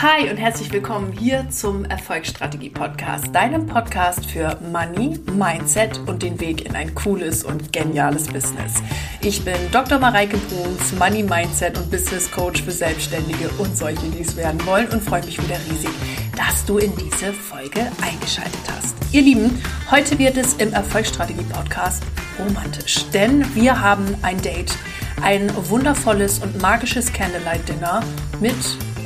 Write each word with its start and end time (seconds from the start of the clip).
Hi 0.00 0.30
und 0.30 0.36
herzlich 0.36 0.70
willkommen 0.70 1.10
hier 1.10 1.50
zum 1.50 1.84
Erfolgsstrategie 1.84 2.70
Podcast, 2.70 3.34
deinem 3.34 3.66
Podcast 3.66 4.26
für 4.26 4.56
Money, 4.70 5.18
Mindset 5.34 5.98
und 6.06 6.22
den 6.22 6.38
Weg 6.38 6.64
in 6.64 6.76
ein 6.76 6.94
cooles 6.94 7.42
und 7.42 7.72
geniales 7.72 8.28
Business. 8.28 8.74
Ich 9.22 9.44
bin 9.44 9.56
Dr. 9.72 9.98
Mareike 9.98 10.36
Bruns, 10.36 10.92
Money, 10.92 11.24
Mindset 11.24 11.76
und 11.78 11.90
Business 11.90 12.30
Coach 12.30 12.62
für 12.62 12.70
Selbstständige 12.70 13.48
und 13.58 13.76
solche, 13.76 14.06
die 14.10 14.20
es 14.20 14.36
werden 14.36 14.64
wollen 14.66 14.86
und 14.90 15.02
freue 15.02 15.24
mich 15.24 15.42
wieder 15.42 15.58
riesig, 15.68 15.90
dass 16.36 16.64
du 16.64 16.78
in 16.78 16.92
diese 16.94 17.32
Folge 17.32 17.80
eingeschaltet 18.00 18.60
hast. 18.76 18.94
Ihr 19.10 19.22
Lieben, 19.22 19.60
heute 19.90 20.16
wird 20.20 20.36
es 20.36 20.54
im 20.54 20.72
Erfolgsstrategie 20.74 21.42
Podcast 21.52 22.04
romantisch, 22.38 23.04
denn 23.12 23.52
wir 23.56 23.80
haben 23.80 24.06
ein 24.22 24.40
Date, 24.42 24.78
ein 25.22 25.50
wundervolles 25.68 26.38
und 26.38 26.62
magisches 26.62 27.12
Candlelight 27.12 27.68
Dinner 27.68 28.00
mit 28.38 28.54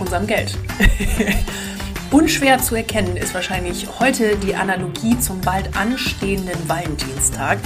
unserem 0.03 0.27
Geld. 0.27 0.59
Unschwer 2.11 2.59
zu 2.59 2.75
erkennen 2.75 3.17
ist 3.17 3.33
wahrscheinlich 3.33 3.89
heute 3.99 4.37
die 4.37 4.55
Analogie 4.55 5.19
zum 5.19 5.41
bald 5.41 5.75
anstehenden 5.75 6.69
Valentinstag. 6.69 7.59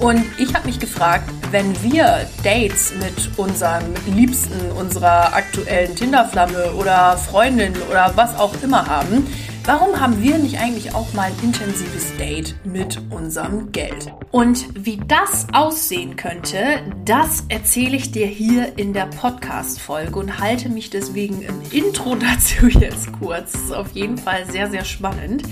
Und 0.00 0.24
ich 0.38 0.52
habe 0.54 0.66
mich 0.66 0.80
gefragt, 0.80 1.30
wenn 1.52 1.80
wir 1.84 2.26
Dates 2.42 2.92
mit 2.94 3.38
unserem 3.38 3.94
Liebsten, 4.12 4.72
unserer 4.72 5.32
aktuellen 5.32 5.94
Tinderflamme 5.94 6.72
oder 6.72 7.16
Freundin 7.16 7.74
oder 7.88 8.10
was 8.16 8.36
auch 8.36 8.54
immer 8.62 8.84
haben, 8.86 9.28
Warum 9.64 10.00
haben 10.00 10.20
wir 10.20 10.38
nicht 10.38 10.58
eigentlich 10.58 10.92
auch 10.92 11.12
mal 11.12 11.28
ein 11.28 11.36
intensives 11.40 12.16
Date 12.16 12.56
mit 12.64 13.00
unserem 13.10 13.70
Geld? 13.70 14.12
Und 14.32 14.66
wie 14.74 15.00
das 15.06 15.46
aussehen 15.52 16.16
könnte, 16.16 16.82
das 17.04 17.44
erzähle 17.48 17.96
ich 17.96 18.10
dir 18.10 18.26
hier 18.26 18.76
in 18.76 18.92
der 18.92 19.06
Podcast-Folge 19.06 20.18
und 20.18 20.40
halte 20.40 20.68
mich 20.68 20.90
deswegen 20.90 21.42
im 21.42 21.62
Intro 21.70 22.16
dazu 22.16 22.66
jetzt 22.66 23.12
kurz. 23.12 23.52
Das 23.52 23.62
ist 23.62 23.72
auf 23.72 23.92
jeden 23.92 24.18
Fall 24.18 24.50
sehr, 24.50 24.68
sehr 24.68 24.84
spannend. 24.84 25.44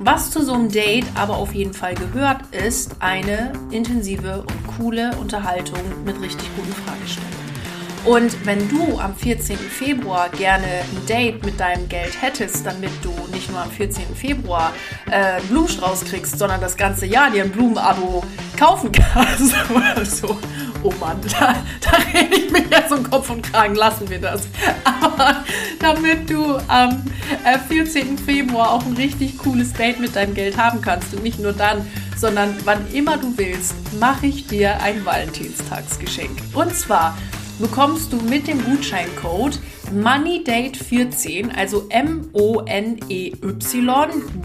Was 0.00 0.32
zu 0.32 0.44
so 0.44 0.54
einem 0.54 0.68
Date 0.68 1.06
aber 1.14 1.36
auf 1.36 1.54
jeden 1.54 1.72
Fall 1.72 1.94
gehört, 1.94 2.40
ist 2.52 2.96
eine 2.98 3.52
intensive 3.70 4.40
und 4.40 4.76
coole 4.76 5.16
Unterhaltung 5.18 5.78
mit 6.04 6.20
richtig 6.20 6.48
guten 6.56 6.72
Fragestellungen. 6.72 7.41
Und 8.04 8.44
wenn 8.44 8.68
du 8.68 8.98
am 8.98 9.14
14. 9.14 9.56
Februar 9.56 10.28
gerne 10.28 10.66
ein 10.66 11.06
Date 11.08 11.44
mit 11.44 11.60
deinem 11.60 11.88
Geld 11.88 12.20
hättest, 12.20 12.66
damit 12.66 12.90
du 13.02 13.12
nicht 13.32 13.48
nur 13.48 13.60
am 13.60 13.70
14. 13.70 14.16
Februar 14.16 14.72
äh, 15.08 15.14
einen 15.14 15.46
Blumenstrauß 15.46 16.04
kriegst, 16.06 16.36
sondern 16.36 16.60
das 16.60 16.76
ganze 16.76 17.06
Jahr 17.06 17.30
dir 17.30 17.44
ein 17.44 17.52
Blumenabo 17.52 18.24
kaufen 18.58 18.90
kannst 18.90 19.54
oder 19.70 20.04
so. 20.04 20.36
Oh 20.82 20.92
Mann, 20.98 21.20
da, 21.38 21.54
da 21.80 21.96
rede 22.12 22.34
ich 22.34 22.50
mir 22.50 22.64
jetzt 22.68 22.90
um 22.90 23.08
Kopf 23.08 23.30
und 23.30 23.42
Kragen, 23.42 23.76
lassen 23.76 24.10
wir 24.10 24.20
das. 24.20 24.48
Aber 24.84 25.44
damit 25.78 26.28
du 26.28 26.56
am 26.66 27.04
14. 27.68 28.14
Äh, 28.14 28.18
Februar 28.18 28.72
auch 28.72 28.84
ein 28.84 28.94
richtig 28.94 29.38
cooles 29.38 29.72
Date 29.74 30.00
mit 30.00 30.16
deinem 30.16 30.34
Geld 30.34 30.56
haben 30.56 30.80
kannst 30.80 31.14
und 31.14 31.22
nicht 31.22 31.38
nur 31.38 31.52
dann, 31.52 31.86
sondern 32.16 32.56
wann 32.64 32.90
immer 32.92 33.16
du 33.16 33.32
willst, 33.36 33.74
mache 34.00 34.26
ich 34.26 34.48
dir 34.48 34.80
ein 34.80 35.04
Valentinstagsgeschenk. 35.04 36.36
Und 36.52 36.74
zwar 36.74 37.16
bekommst 37.58 38.12
du 38.12 38.16
mit 38.16 38.46
dem 38.46 38.64
Gutscheincode 38.64 39.58
MONEYDATE14, 39.92 41.54
also 41.54 41.86
M-O-N-E-Y 41.88 43.32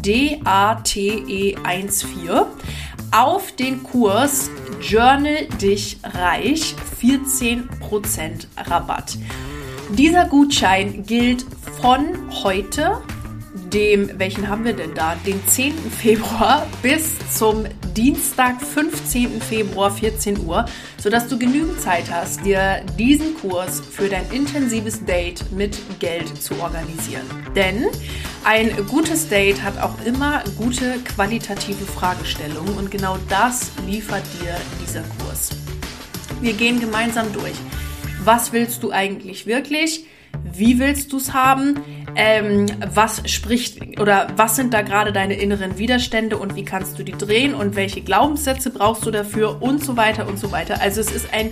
D-A-T-E 0.03 1.55
14, 1.55 2.45
auf 3.11 3.51
den 3.53 3.83
Kurs 3.83 4.49
Journal 4.81 5.47
dich 5.61 5.97
reich 6.03 6.75
14% 7.01 8.47
Rabatt. 8.57 9.17
Dieser 9.89 10.25
Gutschein 10.25 11.03
gilt 11.05 11.45
von 11.81 12.29
heute 12.43 13.01
dem, 13.73 14.17
welchen 14.17 14.49
haben 14.49 14.65
wir 14.65 14.73
denn 14.73 14.93
da? 14.93 15.15
Den 15.25 15.45
10. 15.47 15.73
Februar 15.91 16.67
bis 16.81 17.17
zum 17.33 17.65
Dienstag, 17.95 18.61
15. 18.61 19.41
Februar, 19.41 19.91
14 19.91 20.45
Uhr, 20.45 20.65
sodass 20.97 21.27
du 21.27 21.39
genügend 21.39 21.81
Zeit 21.81 22.11
hast, 22.11 22.45
dir 22.45 22.83
diesen 22.97 23.35
Kurs 23.35 23.81
für 23.81 24.07
dein 24.07 24.29
intensives 24.31 25.03
Date 25.03 25.51
mit 25.51 25.77
Geld 25.99 26.41
zu 26.41 26.59
organisieren. 26.61 27.25
Denn 27.55 27.85
ein 28.43 28.71
gutes 28.87 29.29
Date 29.29 29.63
hat 29.63 29.77
auch 29.79 29.95
immer 30.05 30.43
gute 30.57 30.99
qualitative 30.99 31.85
Fragestellungen 31.85 32.77
und 32.77 32.91
genau 32.91 33.17
das 33.29 33.71
liefert 33.87 34.23
dir 34.39 34.55
dieser 34.81 35.01
Kurs. 35.19 35.49
Wir 36.39 36.53
gehen 36.53 36.79
gemeinsam 36.79 37.33
durch. 37.33 37.55
Was 38.23 38.53
willst 38.53 38.83
du 38.83 38.91
eigentlich 38.91 39.47
wirklich? 39.47 40.05
Wie 40.43 40.79
willst 40.79 41.11
du 41.13 41.17
es 41.17 41.33
haben? 41.33 41.81
Ähm, 42.17 42.65
was 42.93 43.21
spricht 43.29 43.99
oder 43.99 44.27
was 44.35 44.55
sind 44.55 44.73
da 44.73 44.81
gerade 44.81 45.13
deine 45.13 45.35
inneren 45.35 45.77
Widerstände 45.77 46.37
und 46.37 46.55
wie 46.55 46.65
kannst 46.65 46.97
du 46.97 47.03
die 47.03 47.11
drehen 47.11 47.53
und 47.53 47.75
welche 47.75 48.01
Glaubenssätze 48.01 48.71
brauchst 48.71 49.05
du 49.05 49.11
dafür 49.11 49.61
und 49.61 49.83
so 49.83 49.95
weiter 49.95 50.27
und 50.27 50.39
so 50.39 50.51
weiter. 50.51 50.81
Also 50.81 50.99
es 50.99 51.11
ist 51.11 51.31
ein 51.31 51.51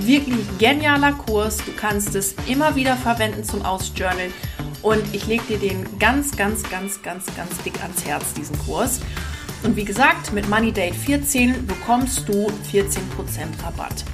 wirklich 0.00 0.38
genialer 0.58 1.12
Kurs. 1.12 1.58
Du 1.58 1.72
kannst 1.76 2.14
es 2.14 2.34
immer 2.48 2.74
wieder 2.76 2.96
verwenden 2.96 3.44
zum 3.44 3.62
Ausjournalen 3.62 4.32
und 4.80 5.02
ich 5.12 5.26
lege 5.26 5.44
dir 5.44 5.58
den 5.58 5.98
ganz, 5.98 6.34
ganz, 6.34 6.62
ganz, 6.62 7.02
ganz, 7.02 7.26
ganz 7.36 7.62
dick 7.62 7.82
ans 7.82 8.06
Herz, 8.06 8.32
diesen 8.32 8.58
Kurs. 8.60 9.00
Und 9.64 9.76
wie 9.76 9.84
gesagt, 9.84 10.32
mit 10.32 10.48
Money 10.48 10.72
Date 10.72 10.94
14 10.94 11.66
bekommst 11.66 12.26
du 12.26 12.46
14% 12.72 12.90
Rabatt. 13.62 14.04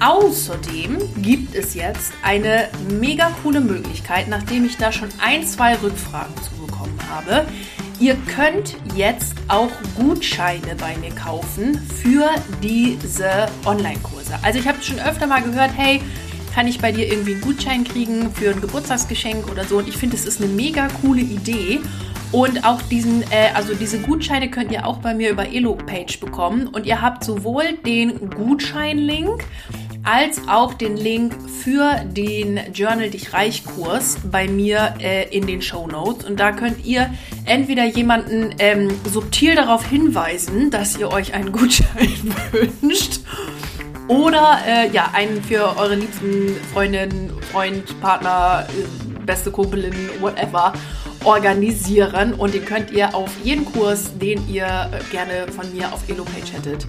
Außerdem 0.00 0.98
gibt 1.22 1.54
es 1.54 1.74
jetzt 1.74 2.12
eine 2.22 2.68
mega 2.90 3.30
coole 3.42 3.60
Möglichkeit, 3.60 4.28
nachdem 4.28 4.66
ich 4.66 4.76
da 4.76 4.92
schon 4.92 5.08
ein, 5.18 5.46
zwei 5.46 5.74
Rückfragen 5.74 6.34
zu 6.42 6.50
bekommen 6.66 6.98
habe. 7.10 7.46
Ihr 7.98 8.14
könnt 8.34 8.76
jetzt 8.94 9.34
auch 9.48 9.70
Gutscheine 9.96 10.74
bei 10.78 10.96
mir 10.98 11.14
kaufen 11.14 11.80
für 12.02 12.28
diese 12.62 13.46
Online-Kurse. 13.64 14.38
Also 14.42 14.58
ich 14.58 14.68
habe 14.68 14.82
schon 14.82 14.98
öfter 14.98 15.26
mal 15.26 15.42
gehört, 15.42 15.70
hey, 15.74 16.02
kann 16.54 16.66
ich 16.68 16.78
bei 16.78 16.92
dir 16.92 17.06
irgendwie 17.06 17.32
einen 17.32 17.42
Gutschein 17.42 17.84
kriegen 17.84 18.30
für 18.34 18.50
ein 18.50 18.60
Geburtstagsgeschenk 18.60 19.50
oder 19.50 19.64
so? 19.64 19.78
Und 19.78 19.88
ich 19.88 19.96
finde, 19.96 20.16
es 20.16 20.26
ist 20.26 20.42
eine 20.42 20.50
mega 20.52 20.88
coole 21.02 21.20
Idee. 21.22 21.80
Und 22.32 22.64
auch 22.64 22.82
diesen, 22.82 23.22
äh, 23.30 23.50
also 23.54 23.74
diese 23.74 23.98
Gutscheine 23.98 24.50
könnt 24.50 24.72
ihr 24.72 24.86
auch 24.86 24.98
bei 24.98 25.14
mir 25.14 25.30
über 25.30 25.46
Elo-Page 25.46 26.18
bekommen. 26.18 26.66
Und 26.66 26.86
ihr 26.86 27.00
habt 27.00 27.24
sowohl 27.24 27.74
den 27.84 28.30
Gutschein-Link 28.30 29.44
als 30.06 30.40
auch 30.46 30.72
den 30.72 30.96
Link 30.96 31.34
für 31.50 31.96
den 32.04 32.60
Journal 32.72 33.10
Dich 33.10 33.32
Reich 33.32 33.64
Kurs 33.64 34.18
bei 34.30 34.46
mir 34.46 34.94
äh, 35.00 35.28
in 35.36 35.46
den 35.46 35.60
Show 35.60 35.86
Notes. 35.88 36.24
Und 36.24 36.38
da 36.38 36.52
könnt 36.52 36.86
ihr 36.86 37.12
entweder 37.44 37.84
jemanden 37.84 38.54
ähm, 38.60 38.88
subtil 39.04 39.56
darauf 39.56 39.84
hinweisen, 39.84 40.70
dass 40.70 40.96
ihr 40.96 41.10
euch 41.10 41.34
einen 41.34 41.50
Gutschein 41.50 42.34
wünscht. 42.80 43.20
Oder 44.06 44.60
äh, 44.64 44.88
ja, 44.92 45.10
einen 45.12 45.42
für 45.42 45.76
eure 45.76 45.96
liebsten 45.96 46.54
Freundin, 46.72 47.32
Freund, 47.50 48.00
Partner, 48.00 48.64
äh, 48.68 49.24
beste 49.26 49.50
Kumpelin, 49.50 49.92
whatever 50.20 50.72
organisieren. 51.24 52.32
Und 52.34 52.54
den 52.54 52.64
könnt 52.64 52.92
ihr 52.92 53.12
auf 53.12 53.30
jeden 53.42 53.64
Kurs, 53.64 54.16
den 54.18 54.48
ihr 54.48 54.66
äh, 54.66 55.02
gerne 55.10 55.50
von 55.50 55.70
mir 55.74 55.92
auf 55.92 56.08
Elo-Page 56.08 56.52
hättet, 56.52 56.86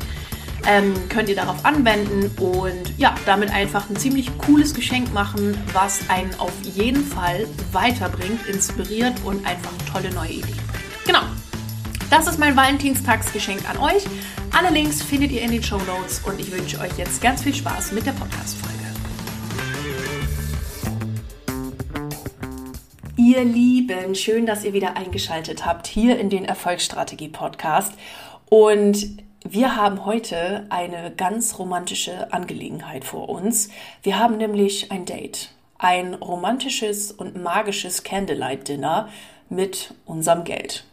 ähm, 0.65 0.93
könnt 1.09 1.29
ihr 1.29 1.35
darauf 1.35 1.63
anwenden 1.65 2.31
und 2.41 2.97
ja, 2.97 3.15
damit 3.25 3.51
einfach 3.51 3.89
ein 3.89 3.95
ziemlich 3.95 4.35
cooles 4.37 4.73
Geschenk 4.73 5.13
machen, 5.13 5.57
was 5.73 6.09
einen 6.09 6.33
auf 6.39 6.53
jeden 6.63 7.05
Fall 7.05 7.47
weiterbringt, 7.71 8.47
inspiriert 8.47 9.15
und 9.23 9.45
einfach 9.45 9.71
tolle 9.91 10.13
neue 10.13 10.31
Ideen. 10.31 10.59
Genau. 11.05 11.21
Das 12.09 12.27
ist 12.27 12.39
mein 12.39 12.55
Valentinstagsgeschenk 12.55 13.69
an 13.69 13.77
euch. 13.77 14.03
Alle 14.57 14.69
Links 14.69 15.03
findet 15.03 15.31
ihr 15.31 15.41
in 15.41 15.51
den 15.51 15.61
Show 15.61 15.77
Notes 15.79 16.21
und 16.25 16.39
ich 16.39 16.51
wünsche 16.51 16.79
euch 16.79 16.97
jetzt 16.97 17.21
ganz 17.21 17.43
viel 17.43 17.53
Spaß 17.53 17.91
mit 17.91 18.05
der 18.05 18.13
Podcast-Folge. 18.13 18.77
Ihr 23.17 23.43
Lieben, 23.43 24.15
schön, 24.15 24.45
dass 24.45 24.63
ihr 24.63 24.73
wieder 24.73 24.95
eingeschaltet 24.95 25.65
habt 25.65 25.85
hier 25.85 26.17
in 26.17 26.29
den 26.29 26.45
Erfolgsstrategie 26.45 27.27
Podcast. 27.27 27.91
Und 28.45 29.26
wir 29.53 29.75
haben 29.75 30.05
heute 30.05 30.65
eine 30.69 31.11
ganz 31.15 31.57
romantische 31.57 32.33
Angelegenheit 32.33 33.05
vor 33.05 33.29
uns. 33.29 33.69
Wir 34.03 34.19
haben 34.19 34.37
nämlich 34.37 34.91
ein 34.91 35.05
Date. 35.05 35.51
Ein 35.77 36.15
romantisches 36.15 37.11
und 37.11 37.41
magisches 37.41 38.03
Candlelight 38.03 38.67
Dinner 38.67 39.09
mit 39.49 39.93
unserem 40.05 40.43
Geld. 40.43 40.85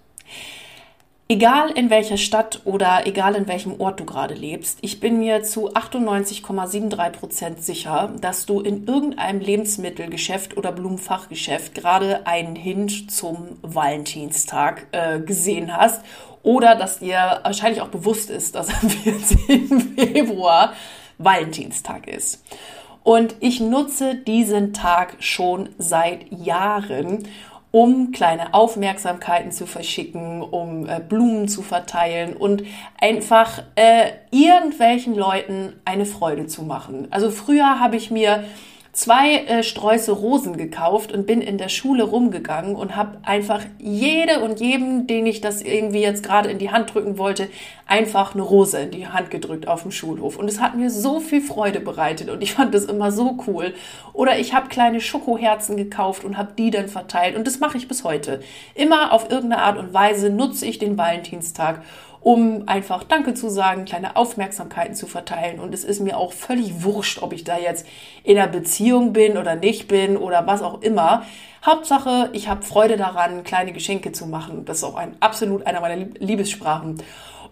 Egal 1.35 1.71
in 1.73 1.91
welcher 1.91 2.17
Stadt 2.17 2.61
oder 2.65 3.09
egal 3.09 3.35
in 3.35 3.49
welchem 3.49 3.81
Ort 3.81 3.99
du 3.99 4.05
gerade 4.05 4.35
lebst, 4.35 4.79
ich 4.83 5.01
bin 5.01 5.19
mir 5.19 5.43
zu 5.43 5.75
98,73 5.75 7.11
Prozent 7.11 7.61
sicher, 7.61 8.13
dass 8.21 8.47
du 8.47 8.61
in 8.61 8.87
irgendeinem 8.87 9.41
Lebensmittelgeschäft 9.41 10.57
oder 10.57 10.71
Blumenfachgeschäft 10.71 11.75
gerade 11.75 12.25
einen 12.29 12.55
Hint 12.55 13.11
zum 13.11 13.59
Valentinstag 13.63 14.87
äh, 14.93 15.19
gesehen 15.19 15.77
hast 15.77 16.05
oder 16.45 16.77
dass 16.77 17.01
dir 17.01 17.41
wahrscheinlich 17.43 17.83
auch 17.83 17.89
bewusst 17.89 18.31
ist, 18.31 18.55
dass 18.55 18.69
am 18.69 18.89
14. 18.91 19.97
Februar 19.99 20.73
Valentinstag 21.19 22.07
ist. 22.07 22.45
Und 23.03 23.35
ich 23.41 23.59
nutze 23.59 24.15
diesen 24.15 24.73
Tag 24.73 25.17
schon 25.19 25.71
seit 25.79 26.31
Jahren 26.31 27.27
um 27.75 28.13
kleine 28.13 28.55
Aufmerksamkeiten 28.55 29.51
zu 29.51 29.67
verschicken, 29.67 30.43
um 30.43 30.89
äh, 30.89 31.01
Blumen 31.01 31.49
zu 31.49 31.61
verteilen 31.61 32.37
und 32.37 32.63
einfach 33.01 33.65
äh, 33.75 34.13
irgendwelchen 34.31 35.17
Leuten 35.17 35.73
eine 35.85 36.07
Freude 36.07 36.47
zu 36.47 36.63
machen. 36.63 37.09
Also 37.11 37.33
früher 37.33 37.81
habe 37.81 37.97
ich 37.97 38.13
mir 38.13 38.45
zwei 38.93 39.39
äh, 39.39 39.65
Sträuße 39.65 40.13
Rosen 40.13 40.57
gekauft 40.57 41.11
und 41.11 41.27
bin 41.27 41.41
in 41.41 41.59
der 41.59 41.69
Schule 41.69 42.05
rumgegangen 42.05 42.77
und 42.77 42.95
habe 42.95 43.19
einfach 43.25 43.63
jede 43.81 44.39
und 44.39 44.61
jedem, 44.61 45.09
den 45.09 45.27
ich 45.27 45.41
das 45.41 45.61
irgendwie 45.61 46.01
jetzt 46.01 46.23
gerade 46.23 46.53
in 46.53 46.59
die 46.59 46.71
Hand 46.71 46.95
drücken 46.95 47.19
wollte, 47.19 47.49
einfach 47.87 48.35
eine 48.35 48.43
Rose 48.43 48.79
in 48.79 48.91
die 48.91 49.07
Hand 49.07 49.31
gedrückt 49.31 49.69
auf 49.69 49.83
dem 49.83 49.91
Schulhof. 49.91 50.37
Und 50.37 50.49
es 50.49 50.61
hat 50.61 50.77
mir 50.77 50.91
so 50.91 51.21
viel 51.21 51.41
Freude 51.41 51.81
bereitet 51.81 52.31
und 52.31 52.43
ich 52.43 52.55
fand 52.55 52.75
das 52.75 52.85
immer 52.85 53.13
so 53.13 53.39
cool. 53.47 53.75
Oder 54.13 54.39
ich 54.39 54.55
habe 54.55 54.69
kleine 54.69 55.01
Schokoherzen 55.01 55.77
gekauft 55.77 56.25
und 56.25 56.37
habe 56.39 56.53
die 56.57 56.71
dann 56.71 56.89
verteilt 56.89 57.37
und 57.37 57.47
das 57.47 57.61
mache 57.61 57.77
ich 57.77 57.89
bis 57.89 58.05
heute. 58.05 58.41
Immer 58.75 59.13
auf 59.13 59.31
irgendeine 59.31 59.63
Art 59.63 59.79
und 59.79 59.93
Weise 59.93 60.31
nutze 60.31 60.67
ich 60.67 60.79
den 60.79 60.97
Valentinstag 60.97 61.83
um 62.25 62.63
einfach 62.67 63.05
Danke 63.05 63.35
zu 63.35 63.51
sagen, 63.51 63.85
kleine 63.85 64.17
Aufmerksamkeiten 64.17 64.95
zu 64.95 65.07
verteilen. 65.07 65.61
Und 65.61 65.75
es 65.75 65.85
ist 65.85 66.01
mir 66.01 66.17
auch 66.17 66.33
völlig 66.33 66.83
wurscht, 66.83 67.23
ob 67.23 67.35
ich 67.35 67.45
da 67.45 67.59
jetzt 67.59 67.87
in 68.25 68.39
einer 68.39 68.49
Beziehung 68.51 69.13
bin 69.13 69.37
oder 69.37 69.57
nicht 69.57 69.89
bin 69.89 70.17
oder 70.17 70.47
was 70.47 70.63
auch 70.63 70.81
immer. 70.81 71.25
Hauptsache, 71.65 72.31
ich 72.33 72.49
habe 72.49 72.63
Freude 72.63 72.97
daran, 72.97 73.45
kleine 73.45 73.73
Geschenke 73.73 74.13
zu 74.13 74.27
machen. 74.27 74.65
Das 74.65 74.79
ist 74.79 74.85
auch 74.85 74.97
ein 74.97 75.17
absolut 75.21 75.67
einer 75.67 75.83
meiner 75.83 76.07
Liebessprachen. 76.19 77.03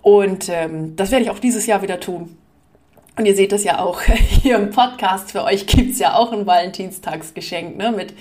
Und 0.03 0.49
ähm, 0.49 0.97
das 0.97 1.11
werde 1.11 1.25
ich 1.25 1.31
auch 1.31 1.39
dieses 1.39 1.67
Jahr 1.67 1.81
wieder 1.81 2.01
tun. 2.01 2.37
Und 3.17 3.27
ihr 3.27 3.37
seht 3.37 3.53
das 3.53 3.65
ja 3.65 3.79
auch 3.79 4.01
hier 4.43 4.57
im 4.57 4.71
Podcast. 4.71 5.33
Für 5.33 5.45
euch 5.45 5.67
gibt's 5.67 5.99
ja 5.99 6.15
auch 6.15 6.33
ein 6.33 6.47
Valentinstagsgeschenk 6.47 7.77
ne, 7.77 7.93
mit 7.93 8.15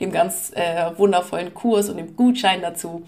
dem 0.00 0.10
ganz 0.10 0.52
äh, 0.54 0.90
wundervollen 0.96 1.54
Kurs 1.54 1.88
und 1.88 1.96
dem 1.96 2.16
Gutschein 2.16 2.60
dazu. 2.60 3.04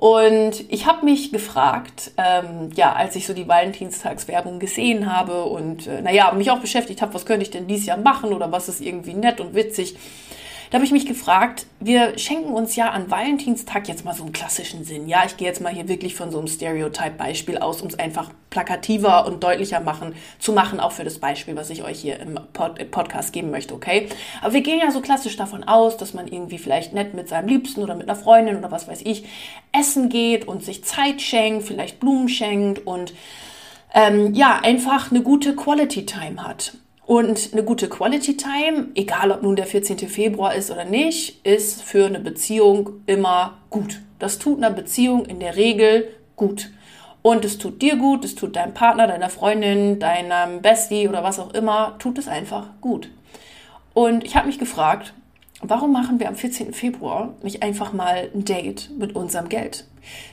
Und 0.00 0.64
ich 0.70 0.86
habe 0.86 1.04
mich 1.04 1.30
gefragt, 1.30 2.12
ähm, 2.16 2.70
ja, 2.74 2.94
als 2.94 3.16
ich 3.16 3.26
so 3.26 3.34
die 3.34 3.46
Valentinstagswerbung 3.46 4.58
gesehen 4.58 5.14
habe 5.14 5.44
und 5.44 5.86
äh, 5.86 6.00
naja, 6.00 6.32
mich 6.32 6.50
auch 6.50 6.60
beschäftigt 6.60 7.02
habe, 7.02 7.12
was 7.12 7.26
könnte 7.26 7.42
ich 7.42 7.50
denn 7.50 7.66
dieses 7.66 7.84
Jahr 7.84 7.98
machen 7.98 8.32
oder 8.32 8.50
was 8.50 8.70
ist 8.70 8.80
irgendwie 8.80 9.12
nett 9.12 9.40
und 9.40 9.54
witzig, 9.54 9.96
da 10.70 10.76
habe 10.76 10.84
ich 10.84 10.92
mich 10.92 11.04
gefragt, 11.04 11.66
wir 11.80 12.16
schenken 12.16 12.52
uns 12.52 12.76
ja 12.76 12.90
an 12.90 13.10
Valentinstag 13.10 13.88
jetzt 13.88 14.04
mal 14.04 14.14
so 14.14 14.22
einen 14.22 14.32
klassischen 14.32 14.84
Sinn. 14.84 15.08
Ja, 15.08 15.24
ich 15.26 15.36
gehe 15.36 15.48
jetzt 15.48 15.60
mal 15.60 15.72
hier 15.72 15.88
wirklich 15.88 16.14
von 16.14 16.30
so 16.30 16.38
einem 16.38 16.46
Stereotype-Beispiel 16.46 17.58
aus, 17.58 17.82
um 17.82 17.88
es 17.88 17.98
einfach 17.98 18.30
plakativer 18.50 19.26
und 19.26 19.42
deutlicher 19.42 19.80
machen, 19.80 20.14
zu 20.38 20.52
machen, 20.52 20.78
auch 20.78 20.92
für 20.92 21.02
das 21.02 21.18
Beispiel, 21.18 21.56
was 21.56 21.70
ich 21.70 21.82
euch 21.82 21.98
hier 21.98 22.20
im 22.20 22.38
Pod 22.52 22.88
Podcast 22.92 23.32
geben 23.32 23.50
möchte, 23.50 23.74
okay? 23.74 24.08
Aber 24.42 24.52
wir 24.52 24.60
gehen 24.60 24.78
ja 24.78 24.92
so 24.92 25.00
klassisch 25.00 25.36
davon 25.36 25.64
aus, 25.64 25.96
dass 25.96 26.14
man 26.14 26.28
irgendwie 26.28 26.58
vielleicht 26.58 26.92
nett 26.92 27.14
mit 27.14 27.28
seinem 27.28 27.48
Liebsten 27.48 27.82
oder 27.82 27.96
mit 27.96 28.08
einer 28.08 28.18
Freundin 28.18 28.56
oder 28.56 28.70
was 28.70 28.86
weiß 28.86 29.00
ich 29.02 29.24
essen 29.72 30.08
geht 30.08 30.46
und 30.46 30.64
sich 30.64 30.84
Zeit 30.84 31.20
schenkt, 31.20 31.64
vielleicht 31.66 31.98
Blumen 31.98 32.28
schenkt 32.28 32.86
und 32.86 33.12
ähm, 33.92 34.34
ja, 34.34 34.60
einfach 34.62 35.10
eine 35.10 35.22
gute 35.22 35.56
Quality 35.56 36.06
Time 36.06 36.46
hat. 36.46 36.74
Und 37.06 37.50
eine 37.52 37.64
gute 37.64 37.88
Quality 37.88 38.36
Time, 38.36 38.88
egal 38.94 39.32
ob 39.32 39.42
nun 39.42 39.56
der 39.56 39.66
14. 39.66 39.98
Februar 40.08 40.54
ist 40.54 40.70
oder 40.70 40.84
nicht, 40.84 41.44
ist 41.44 41.82
für 41.82 42.06
eine 42.06 42.20
Beziehung 42.20 43.02
immer 43.06 43.58
gut. 43.68 44.00
Das 44.18 44.38
tut 44.38 44.58
einer 44.58 44.70
Beziehung 44.70 45.24
in 45.26 45.40
der 45.40 45.56
Regel 45.56 46.08
gut. 46.36 46.70
Und 47.22 47.44
es 47.44 47.58
tut 47.58 47.82
dir 47.82 47.96
gut, 47.96 48.24
es 48.24 48.34
tut 48.34 48.56
deinem 48.56 48.74
Partner, 48.74 49.06
deiner 49.06 49.28
Freundin, 49.28 49.98
deinem 49.98 50.62
Bestie 50.62 51.08
oder 51.08 51.22
was 51.22 51.38
auch 51.38 51.52
immer, 51.52 51.96
tut 51.98 52.16
es 52.18 52.28
einfach 52.28 52.68
gut. 52.80 53.10
Und 53.92 54.24
ich 54.24 54.36
habe 54.36 54.46
mich 54.46 54.58
gefragt, 54.58 55.12
warum 55.60 55.92
machen 55.92 56.20
wir 56.20 56.28
am 56.28 56.34
14. 56.34 56.72
Februar 56.72 57.34
nicht 57.42 57.62
einfach 57.62 57.92
mal 57.92 58.30
ein 58.34 58.44
Date 58.44 58.90
mit 58.98 59.14
unserem 59.14 59.48
Geld? 59.48 59.84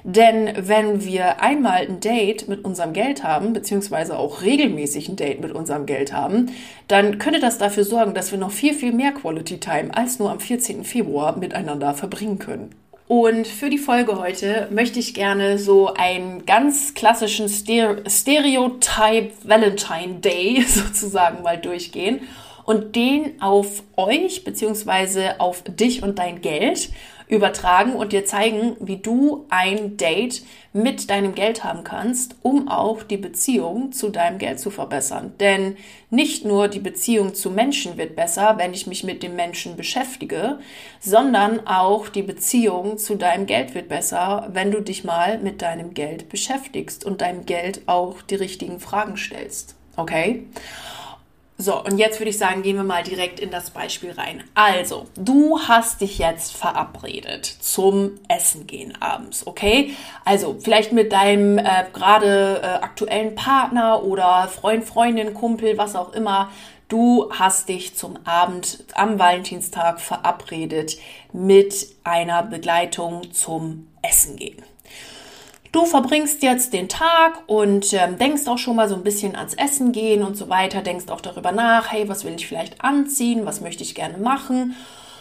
Denn 0.04 0.54
wenn 0.58 1.04
wir 1.04 1.42
einmal 1.42 1.82
ein 1.82 2.00
Date 2.00 2.48
mit 2.48 2.64
unserem 2.64 2.94
Geld 2.94 3.24
haben, 3.24 3.54
beziehungsweise 3.54 4.18
auch 4.18 4.42
regelmäßig 4.42 5.10
ein 5.10 5.16
Date 5.16 5.42
mit 5.42 5.52
unserem 5.52 5.86
Geld 5.86 6.14
haben, 6.14 6.52
dann 6.88 7.18
könnte 7.18 7.40
das 7.40 7.58
dafür 7.58 7.84
sorgen, 7.84 8.14
dass 8.14 8.32
wir 8.32 8.40
noch 8.40 8.52
viel, 8.52 8.74
viel 8.74 8.94
mehr 8.94 9.12
Quality 9.12 9.60
Time 9.60 9.94
als 9.94 10.20
nur 10.20 10.32
am 10.32 10.40
14. 10.40 10.84
Februar 10.84 11.38
miteinander 11.38 11.94
verbringen 11.94 12.40
können. 12.40 12.74
Und 13.08 13.48
für 13.48 13.70
die 13.70 13.78
Folge 13.78 14.20
heute 14.20 14.68
möchte 14.70 15.00
ich 15.00 15.14
gerne 15.14 15.58
so 15.58 15.94
einen 15.94 16.46
ganz 16.46 16.94
klassischen 16.94 17.48
Stereotype 17.48 19.32
Valentine 19.44 20.16
Day 20.22 20.62
sozusagen 20.68 21.42
mal 21.42 21.58
durchgehen 21.58 22.22
und 22.68 22.98
den 22.98 23.42
auf 23.42 23.82
euch 23.96 24.44
beziehungsweise 24.44 25.40
auf 25.40 25.64
dich 25.64 26.04
und 26.04 26.20
dein 26.20 26.42
Geld 26.42 26.90
übertragen 27.30 27.94
und 27.94 28.12
dir 28.12 28.26
zeigen, 28.26 28.76
wie 28.82 28.98
du 28.98 29.46
ein 29.50 29.96
Date 29.96 30.44
mit 30.74 31.10
deinem 31.10 31.34
Geld 31.34 31.64
haben 31.64 31.86
kannst, 31.86 32.36
um 32.42 32.68
auch 32.68 33.04
die 33.04 33.16
Beziehung 33.16 33.94
zu 33.94 34.10
deinem 34.10 34.38
Geld 34.38 34.60
zu 34.60 34.70
verbessern. 34.70 35.34
Denn 35.40 35.78
nicht 36.10 36.44
nur 36.44 36.68
die 36.68 36.80
Beziehung 36.80 37.34
zu 37.34 37.52
Menschen 37.52 37.98
wird 37.98 38.18
besser, 38.18 38.56
wenn 38.58 38.74
ich 38.74 38.86
mich 38.86 39.06
mit 39.06 39.24
dem 39.24 39.38
Menschen 39.38 39.78
beschäftige, 39.78 40.60
sondern 41.00 41.66
auch 41.68 42.10
die 42.10 42.22
Beziehung 42.22 42.98
zu 42.98 43.16
deinem 43.16 43.46
Geld 43.46 43.76
wird 43.76 43.88
besser, 43.88 44.50
wenn 44.52 44.72
du 44.72 44.82
dich 44.82 45.06
mal 45.06 45.40
mit 45.40 45.62
deinem 45.62 45.94
Geld 45.94 46.28
beschäftigst 46.28 47.06
und 47.06 47.22
deinem 47.22 47.46
Geld 47.46 47.82
auch 47.86 48.22
die 48.22 48.36
richtigen 48.36 48.82
Fragen 48.82 49.16
stellst. 49.16 49.76
Okay? 49.96 50.44
So, 51.60 51.84
und 51.84 51.98
jetzt 51.98 52.20
würde 52.20 52.30
ich 52.30 52.38
sagen, 52.38 52.62
gehen 52.62 52.76
wir 52.76 52.84
mal 52.84 53.02
direkt 53.02 53.40
in 53.40 53.50
das 53.50 53.72
Beispiel 53.72 54.12
rein. 54.12 54.44
Also, 54.54 55.08
du 55.16 55.60
hast 55.60 56.02
dich 56.02 56.20
jetzt 56.20 56.56
verabredet 56.56 57.46
zum 57.46 58.12
Essen 58.28 58.68
gehen 58.68 58.94
abends, 59.02 59.48
okay? 59.48 59.96
Also, 60.24 60.58
vielleicht 60.60 60.92
mit 60.92 61.12
deinem 61.12 61.58
äh, 61.58 61.86
gerade 61.94 62.62
äh, 62.62 62.66
aktuellen 62.84 63.34
Partner 63.34 64.04
oder 64.04 64.48
Freund, 64.50 64.86
Freundin, 64.86 65.34
Kumpel, 65.34 65.80
was 65.80 65.96
auch 65.96 66.14
immer. 66.14 66.52
Du 66.90 67.32
hast 67.32 67.70
dich 67.70 67.96
zum 67.96 68.20
Abend 68.24 68.84
am 68.94 69.18
Valentinstag 69.18 70.00
verabredet 70.00 70.98
mit 71.34 71.88
einer 72.04 72.44
Begleitung 72.44 73.34
zum 73.34 73.88
Essen 74.04 74.38
gehen. 74.38 74.64
Du 75.78 75.86
verbringst 75.86 76.42
jetzt 76.42 76.74
den 76.74 76.90
Tag 76.90 77.44
und 77.46 77.94
ähm, 77.94 78.18
denkst 78.18 78.48
auch 78.48 78.58
schon 78.58 78.76
mal 78.76 78.90
so 78.90 78.96
ein 78.96 79.04
bisschen 79.04 79.36
ans 79.36 79.54
Essen 79.54 79.92
gehen 79.92 80.24
und 80.24 80.36
so 80.36 80.50
weiter, 80.50 80.82
denkst 80.82 81.10
auch 81.10 81.22
darüber 81.22 81.52
nach, 81.52 81.92
hey, 81.92 82.10
was 82.10 82.26
will 82.26 82.34
ich 82.36 82.48
vielleicht 82.48 82.84
anziehen, 82.84 83.46
was 83.46 83.62
möchte 83.62 83.84
ich 83.84 83.94
gerne 83.94 84.18
machen. 84.18 84.76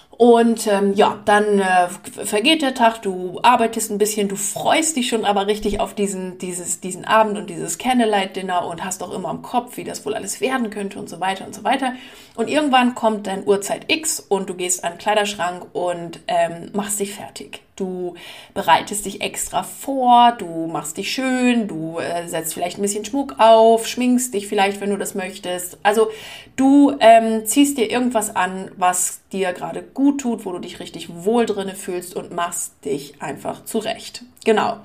Und 0.09 0.67
ähm, 0.67 0.95
ja, 0.95 1.21
dann 1.27 1.59
äh, 1.59 1.89
vergeht 2.25 2.63
der 2.63 2.73
Tag, 2.73 3.03
du 3.03 3.39
arbeitest 3.43 3.91
ein 3.91 3.99
bisschen, 3.99 4.29
du 4.29 4.37
freust 4.37 4.97
dich 4.97 5.11
schon 5.11 5.27
aber 5.27 5.47
richtig 5.47 5.79
auf 5.79 5.95
diesen, 5.95 6.39
dieses, 6.39 6.81
diesen 6.81 7.05
Abend 7.05 7.37
und 7.37 7.51
dieses 7.51 7.77
Candlelight-Dinner 7.77 8.67
und 8.67 8.83
hast 8.83 9.03
auch 9.03 9.13
immer 9.13 9.31
im 9.33 9.43
Kopf, 9.43 9.77
wie 9.77 9.85
das 9.85 10.07
wohl 10.07 10.15
alles 10.15 10.41
werden 10.41 10.71
könnte 10.71 10.99
und 10.99 11.11
so 11.11 11.21
weiter 11.21 11.45
und 11.45 11.55
so 11.55 11.65
weiter. 11.65 11.93
Und 12.35 12.49
irgendwann 12.49 12.95
kommt 12.95 13.27
dein 13.27 13.47
Uhrzeit 13.47 13.93
X 13.93 14.21
und 14.21 14.49
du 14.49 14.55
gehst 14.55 14.85
an 14.85 14.95
den 14.95 14.99
Kleiderschrank 15.01 15.67
und 15.75 16.21
ähm, 16.29 16.71
machst 16.73 16.99
dich 16.99 17.13
fertig. 17.13 17.66
Du 17.77 18.15
bereitest 18.55 19.05
dich 19.05 19.21
extra 19.21 19.63
vor, 19.63 20.33
du 20.39 20.67
machst 20.67 20.97
dich 20.97 21.13
schön, 21.13 21.69
du 21.69 21.99
äh, 21.99 22.27
setzt 22.27 22.55
vielleicht 22.55 22.79
ein 22.79 22.83
bisschen 22.83 23.05
Schmuck 23.05 23.37
auf, 23.39 23.87
schminkst 23.87 24.33
dich 24.33 24.49
vielleicht, 24.49 24.81
wenn 24.81 24.91
du 24.91 24.97
das 24.97 25.15
möchtest. 25.15 25.79
Also 25.83 26.11
du 26.57 26.97
ähm, 27.01 27.47
ziehst 27.47 27.77
dir 27.77 27.91
irgendwas 27.91 28.35
an, 28.35 28.71
was 28.77 29.21
dir 29.31 29.53
gerade 29.53 29.83
gut 29.83 30.23
tut, 30.23 30.47
wo 30.47 30.53
du 30.53 30.59
dich 30.59 30.81
richtig 30.81 31.09
wohl 31.25 31.45
drinne 31.45 31.75
fühlst 31.75 32.17
und 32.17 32.33
machst 32.33 32.73
dich 32.85 33.21
einfach 33.21 33.65
zurecht. 33.65 34.25
Genau. 34.45 34.79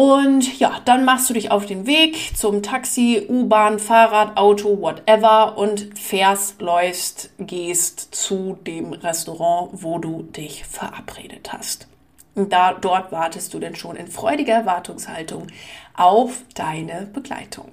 Und 0.00 0.58
ja, 0.58 0.80
dann 0.86 1.04
machst 1.04 1.28
du 1.28 1.34
dich 1.34 1.50
auf 1.50 1.66
den 1.66 1.86
Weg 1.86 2.34
zum 2.34 2.62
Taxi, 2.62 3.26
U-Bahn, 3.28 3.78
Fahrrad, 3.78 4.38
Auto, 4.38 4.80
whatever 4.80 5.58
und 5.58 5.90
fährst, 5.98 6.62
läufst, 6.62 7.28
gehst 7.38 8.14
zu 8.14 8.56
dem 8.66 8.94
Restaurant, 8.94 9.68
wo 9.74 9.98
du 9.98 10.22
dich 10.22 10.64
verabredet 10.64 11.52
hast. 11.52 11.86
Und 12.34 12.50
da, 12.50 12.72
dort 12.72 13.12
wartest 13.12 13.52
du 13.52 13.58
denn 13.58 13.76
schon 13.76 13.94
in 13.94 14.06
freudiger 14.06 14.54
Erwartungshaltung 14.54 15.48
auf 15.94 16.44
deine 16.54 17.10
Begleitung. 17.12 17.70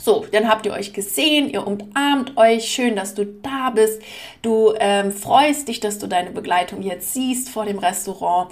So, 0.00 0.26
dann 0.32 0.48
habt 0.48 0.66
ihr 0.66 0.72
euch 0.72 0.92
gesehen, 0.92 1.48
ihr 1.48 1.64
umarmt 1.64 2.36
euch, 2.36 2.64
schön, 2.64 2.96
dass 2.96 3.14
du 3.14 3.26
da 3.26 3.70
bist. 3.70 4.02
Du 4.42 4.74
ähm, 4.80 5.12
freust 5.12 5.68
dich, 5.68 5.78
dass 5.78 6.00
du 6.00 6.08
deine 6.08 6.32
Begleitung 6.32 6.82
jetzt 6.82 7.14
siehst 7.14 7.48
vor 7.48 7.64
dem 7.64 7.78
Restaurant 7.78 8.50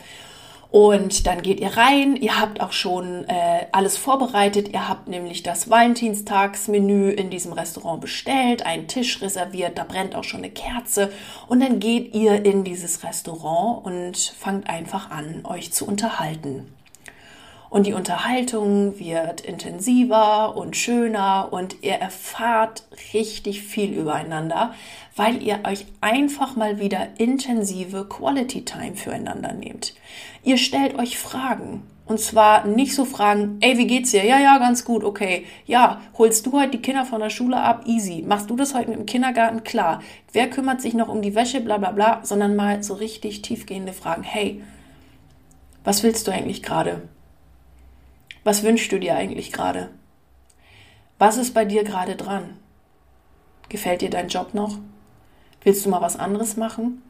und 0.70 1.26
dann 1.26 1.42
geht 1.42 1.60
ihr 1.60 1.76
rein. 1.76 2.16
Ihr 2.16 2.40
habt 2.40 2.60
auch 2.60 2.72
schon 2.72 3.28
äh, 3.28 3.66
alles 3.72 3.96
vorbereitet. 3.96 4.68
Ihr 4.72 4.88
habt 4.88 5.08
nämlich 5.08 5.42
das 5.42 5.68
Valentinstagsmenü 5.68 7.10
in 7.10 7.30
diesem 7.30 7.52
Restaurant 7.52 8.00
bestellt, 8.00 8.64
einen 8.64 8.86
Tisch 8.86 9.20
reserviert, 9.20 9.78
da 9.78 9.84
brennt 9.84 10.14
auch 10.14 10.24
schon 10.24 10.40
eine 10.40 10.50
Kerze. 10.50 11.12
Und 11.48 11.60
dann 11.60 11.80
geht 11.80 12.14
ihr 12.14 12.44
in 12.44 12.62
dieses 12.62 13.02
Restaurant 13.02 13.84
und 13.84 14.16
fangt 14.16 14.68
einfach 14.68 15.10
an, 15.10 15.40
euch 15.44 15.72
zu 15.72 15.86
unterhalten. 15.86 16.68
Und 17.70 17.86
die 17.86 17.92
Unterhaltung 17.92 18.98
wird 18.98 19.42
intensiver 19.42 20.56
und 20.56 20.76
schöner 20.76 21.52
und 21.52 21.76
ihr 21.82 21.94
erfahrt 21.94 22.82
richtig 23.14 23.62
viel 23.62 23.92
übereinander, 23.92 24.74
weil 25.14 25.40
ihr 25.40 25.60
euch 25.64 25.86
einfach 26.00 26.56
mal 26.56 26.80
wieder 26.80 27.06
intensive 27.18 28.06
Quality 28.06 28.64
Time 28.64 28.96
füreinander 28.96 29.52
nehmt. 29.52 29.94
Ihr 30.42 30.56
stellt 30.56 30.98
euch 30.98 31.16
Fragen. 31.16 31.84
Und 32.06 32.18
zwar 32.18 32.66
nicht 32.66 32.92
so 32.96 33.04
Fragen, 33.04 33.58
ey, 33.60 33.78
wie 33.78 33.86
geht's 33.86 34.10
dir? 34.10 34.24
Ja, 34.24 34.40
ja, 34.40 34.58
ganz 34.58 34.84
gut, 34.84 35.04
okay. 35.04 35.46
Ja, 35.64 36.00
holst 36.18 36.44
du 36.44 36.58
heute 36.58 36.72
die 36.72 36.82
Kinder 36.82 37.04
von 37.04 37.20
der 37.20 37.30
Schule 37.30 37.56
ab? 37.56 37.84
Easy. 37.86 38.24
Machst 38.26 38.50
du 38.50 38.56
das 38.56 38.74
heute 38.74 38.90
mit 38.90 38.98
dem 38.98 39.06
Kindergarten? 39.06 39.62
Klar. 39.62 40.02
Wer 40.32 40.50
kümmert 40.50 40.80
sich 40.80 40.94
noch 40.94 41.08
um 41.08 41.22
die 41.22 41.36
Wäsche? 41.36 41.60
Bla, 41.60 41.78
bla, 41.78 41.92
bla. 41.92 42.18
Sondern 42.24 42.56
mal 42.56 42.82
so 42.82 42.94
richtig 42.94 43.42
tiefgehende 43.42 43.92
Fragen. 43.92 44.24
Hey, 44.24 44.60
was 45.84 46.02
willst 46.02 46.26
du 46.26 46.32
eigentlich 46.32 46.64
gerade? 46.64 47.02
Was 48.42 48.62
wünschst 48.62 48.90
du 48.90 48.98
dir 48.98 49.16
eigentlich 49.16 49.52
gerade? 49.52 49.90
Was 51.18 51.36
ist 51.36 51.52
bei 51.52 51.64
dir 51.66 51.84
gerade 51.84 52.16
dran? 52.16 52.56
Gefällt 53.68 54.00
dir 54.00 54.10
dein 54.10 54.28
Job 54.28 54.54
noch? 54.54 54.78
Willst 55.62 55.84
du 55.84 55.90
mal 55.90 56.00
was 56.00 56.18
anderes 56.18 56.56
machen? 56.56 57.02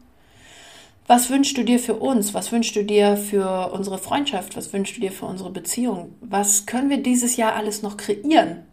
Was 1.07 1.29
wünschst 1.29 1.57
du 1.57 1.63
dir 1.63 1.79
für 1.79 1.95
uns? 1.95 2.33
Was 2.33 2.51
wünschst 2.51 2.75
du 2.75 2.83
dir 2.83 3.15
für 3.17 3.71
unsere 3.71 3.97
Freundschaft? 3.97 4.57
Was 4.57 4.73
wünschst 4.73 4.97
du 4.97 5.01
dir 5.01 5.11
für 5.11 5.25
unsere 5.25 5.49
Beziehung? 5.49 6.15
Was 6.21 6.65
können 6.65 6.89
wir 6.89 7.01
dieses 7.01 7.37
Jahr 7.37 7.55
alles 7.55 7.81
noch 7.81 7.97
kreieren? 7.97 8.63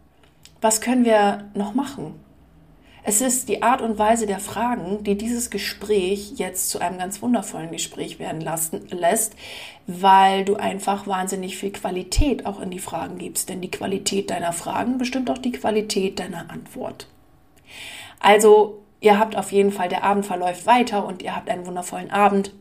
Was 0.61 0.81
können 0.81 1.05
wir 1.05 1.49
noch 1.53 1.73
machen? 1.73 2.15
Es 3.09 3.21
ist 3.21 3.49
die 3.49 3.63
Art 3.63 3.81
und 3.81 3.97
Weise 3.97 4.27
der 4.27 4.37
Fragen, 4.37 5.03
die 5.03 5.17
dieses 5.17 5.49
Gespräch 5.49 6.33
jetzt 6.35 6.69
zu 6.69 6.77
einem 6.77 6.99
ganz 6.99 7.23
wundervollen 7.23 7.71
Gespräch 7.71 8.19
werden 8.19 8.39
lassen, 8.39 8.87
lässt, 8.91 9.33
weil 9.87 10.45
du 10.45 10.57
einfach 10.57 11.07
wahnsinnig 11.07 11.57
viel 11.57 11.71
Qualität 11.71 12.45
auch 12.45 12.59
in 12.59 12.69
die 12.69 12.77
Fragen 12.77 13.17
gibst. 13.17 13.49
Denn 13.49 13.61
die 13.61 13.71
Qualität 13.71 14.29
deiner 14.29 14.53
Fragen 14.53 14.99
bestimmt 14.99 15.31
auch 15.31 15.39
die 15.39 15.53
Qualität 15.53 16.19
deiner 16.19 16.51
Antwort. 16.51 17.07
Also, 18.19 18.77
ihr 19.01 19.17
habt 19.17 19.35
auf 19.35 19.51
jeden 19.51 19.71
Fall, 19.71 19.89
der 19.89 20.03
Abend 20.03 20.27
verläuft 20.27 20.67
weiter 20.67 21.03
und 21.03 21.23
ihr 21.23 21.35
habt 21.35 21.49
einen 21.49 21.65
wundervollen 21.65 22.11
Abend. 22.11 22.53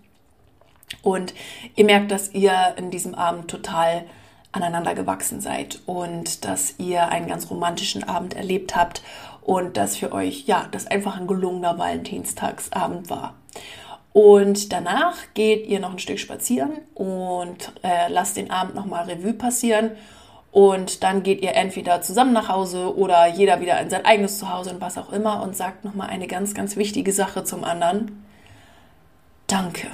Und 1.02 1.34
ihr 1.76 1.84
merkt, 1.84 2.10
dass 2.10 2.32
ihr 2.32 2.54
in 2.78 2.90
diesem 2.90 3.14
Abend 3.14 3.50
total 3.50 4.06
aneinander 4.52 4.94
gewachsen 4.94 5.42
seid 5.42 5.82
und 5.84 6.46
dass 6.46 6.76
ihr 6.78 7.08
einen 7.08 7.28
ganz 7.28 7.50
romantischen 7.50 8.02
Abend 8.02 8.32
erlebt 8.32 8.74
habt 8.74 9.02
und 9.42 9.76
dass 9.76 9.96
für 9.96 10.12
euch, 10.12 10.44
ja, 10.46 10.68
das 10.70 10.86
einfach 10.86 11.16
ein 11.18 11.26
gelungener 11.26 11.78
Valentinstagsabend 11.78 13.10
war. 13.10 13.34
Und 14.12 14.72
danach 14.72 15.16
geht 15.34 15.66
ihr 15.66 15.80
noch 15.80 15.92
ein 15.92 15.98
Stück 15.98 16.18
spazieren 16.18 16.72
und 16.94 17.72
äh, 17.82 18.08
lasst 18.08 18.36
den 18.36 18.50
Abend 18.50 18.74
nochmal 18.74 19.04
Revue 19.04 19.32
passieren. 19.32 19.92
Und 20.50 21.02
dann 21.02 21.22
geht 21.22 21.42
ihr 21.42 21.54
entweder 21.54 22.00
zusammen 22.00 22.32
nach 22.32 22.48
Hause 22.48 22.96
oder 22.96 23.26
jeder 23.26 23.60
wieder 23.60 23.80
in 23.80 23.90
sein 23.90 24.04
eigenes 24.04 24.38
Zuhause 24.38 24.70
und 24.70 24.80
was 24.80 24.98
auch 24.98 25.12
immer 25.12 25.42
und 25.42 25.56
sagt 25.56 25.84
nochmal 25.84 26.08
eine 26.08 26.26
ganz, 26.26 26.54
ganz 26.54 26.76
wichtige 26.76 27.12
Sache 27.12 27.44
zum 27.44 27.64
anderen. 27.64 28.24
Danke. 29.46 29.88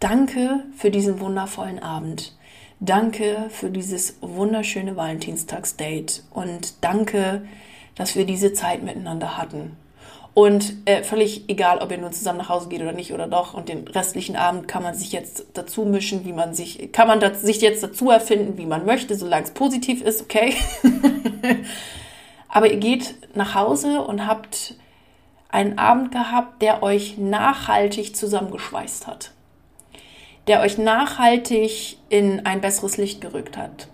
Danke 0.00 0.64
für 0.76 0.90
diesen 0.90 1.20
wundervollen 1.20 1.80
Abend. 1.82 2.36
Danke 2.80 3.46
für 3.50 3.70
dieses 3.70 4.16
wunderschöne 4.20 4.96
Valentinstagsdate 4.96 6.24
und 6.30 6.82
danke, 6.82 7.46
dass 7.94 8.16
wir 8.16 8.24
diese 8.24 8.52
Zeit 8.52 8.82
miteinander 8.82 9.36
hatten. 9.36 9.76
Und 10.34 10.72
äh, 10.86 11.02
völlig 11.02 11.48
egal, 11.48 11.78
ob 11.78 11.90
ihr 11.90 11.98
nun 11.98 12.12
zusammen 12.12 12.38
nach 12.38 12.48
Hause 12.48 12.68
geht 12.68 12.80
oder 12.80 12.92
nicht 12.92 13.12
oder 13.12 13.26
doch. 13.26 13.52
Und 13.52 13.68
den 13.68 13.86
restlichen 13.86 14.34
Abend 14.34 14.66
kann 14.66 14.82
man 14.82 14.94
sich 14.94 15.12
jetzt 15.12 15.44
dazu 15.52 15.84
mischen, 15.84 16.24
wie 16.24 16.32
man 16.32 16.54
sich, 16.54 16.90
kann 16.92 17.06
man 17.06 17.20
das, 17.20 17.42
sich 17.42 17.60
jetzt 17.60 17.82
dazu 17.82 18.10
erfinden, 18.10 18.56
wie 18.56 18.64
man 18.64 18.86
möchte, 18.86 19.14
solange 19.14 19.44
es 19.44 19.50
positiv 19.50 20.00
ist, 20.00 20.22
okay. 20.22 20.54
Aber 22.48 22.70
ihr 22.70 22.78
geht 22.78 23.14
nach 23.34 23.54
Hause 23.54 24.02
und 24.02 24.26
habt 24.26 24.74
einen 25.50 25.78
Abend 25.78 26.12
gehabt, 26.12 26.62
der 26.62 26.82
euch 26.82 27.18
nachhaltig 27.18 28.16
zusammengeschweißt 28.16 29.06
hat. 29.06 29.32
Der 30.46 30.60
euch 30.60 30.78
nachhaltig 30.78 31.98
in 32.08 32.46
ein 32.46 32.62
besseres 32.62 32.96
Licht 32.96 33.20
gerückt 33.20 33.58
hat. 33.58 33.88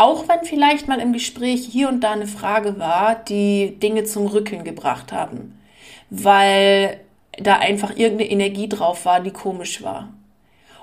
Auch 0.00 0.28
wenn 0.28 0.46
vielleicht 0.46 0.88
mal 0.88 0.98
im 0.98 1.12
Gespräch 1.12 1.68
hier 1.70 1.90
und 1.90 2.00
da 2.00 2.12
eine 2.12 2.26
Frage 2.26 2.78
war, 2.78 3.16
die 3.16 3.78
Dinge 3.78 4.04
zum 4.04 4.28
Rückeln 4.28 4.64
gebracht 4.64 5.12
haben, 5.12 5.60
weil 6.08 7.00
da 7.36 7.58
einfach 7.58 7.90
irgendeine 7.90 8.30
Energie 8.30 8.66
drauf 8.66 9.04
war, 9.04 9.20
die 9.20 9.30
komisch 9.30 9.82
war. 9.82 10.08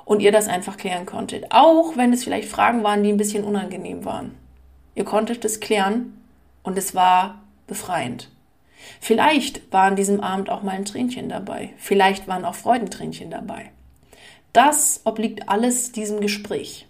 Und 0.06 0.20
ihr 0.20 0.32
das 0.32 0.48
einfach 0.48 0.78
klären 0.78 1.08
konntet. 1.08 1.46
Auch 1.50 1.98
wenn 1.98 2.14
es 2.14 2.24
vielleicht 2.24 2.48
Fragen 2.48 2.84
waren, 2.84 3.02
die 3.02 3.10
ein 3.10 3.18
bisschen 3.18 3.44
unangenehm 3.44 4.06
waren. 4.06 4.38
Ihr 4.94 5.04
konntet 5.04 5.44
es 5.46 5.62
klären 5.62 6.22
und 6.62 6.78
es 6.78 6.94
war 6.94 7.42
befreiend. 7.66 8.30
Vielleicht 9.02 9.74
war 9.74 9.86
an 9.86 9.96
diesem 9.96 10.20
Abend 10.20 10.52
auch 10.52 10.62
mal 10.62 10.76
ein 10.76 10.86
Tränchen 10.86 11.28
dabei. 11.28 11.72
Vielleicht 11.78 12.28
waren 12.28 12.46
auch 12.46 12.54
Freudentränchen 12.54 13.32
dabei. 13.32 13.72
Das 14.54 15.02
obliegt 15.06 15.50
alles 15.50 15.92
diesem 15.92 16.22
Gespräch 16.22 16.87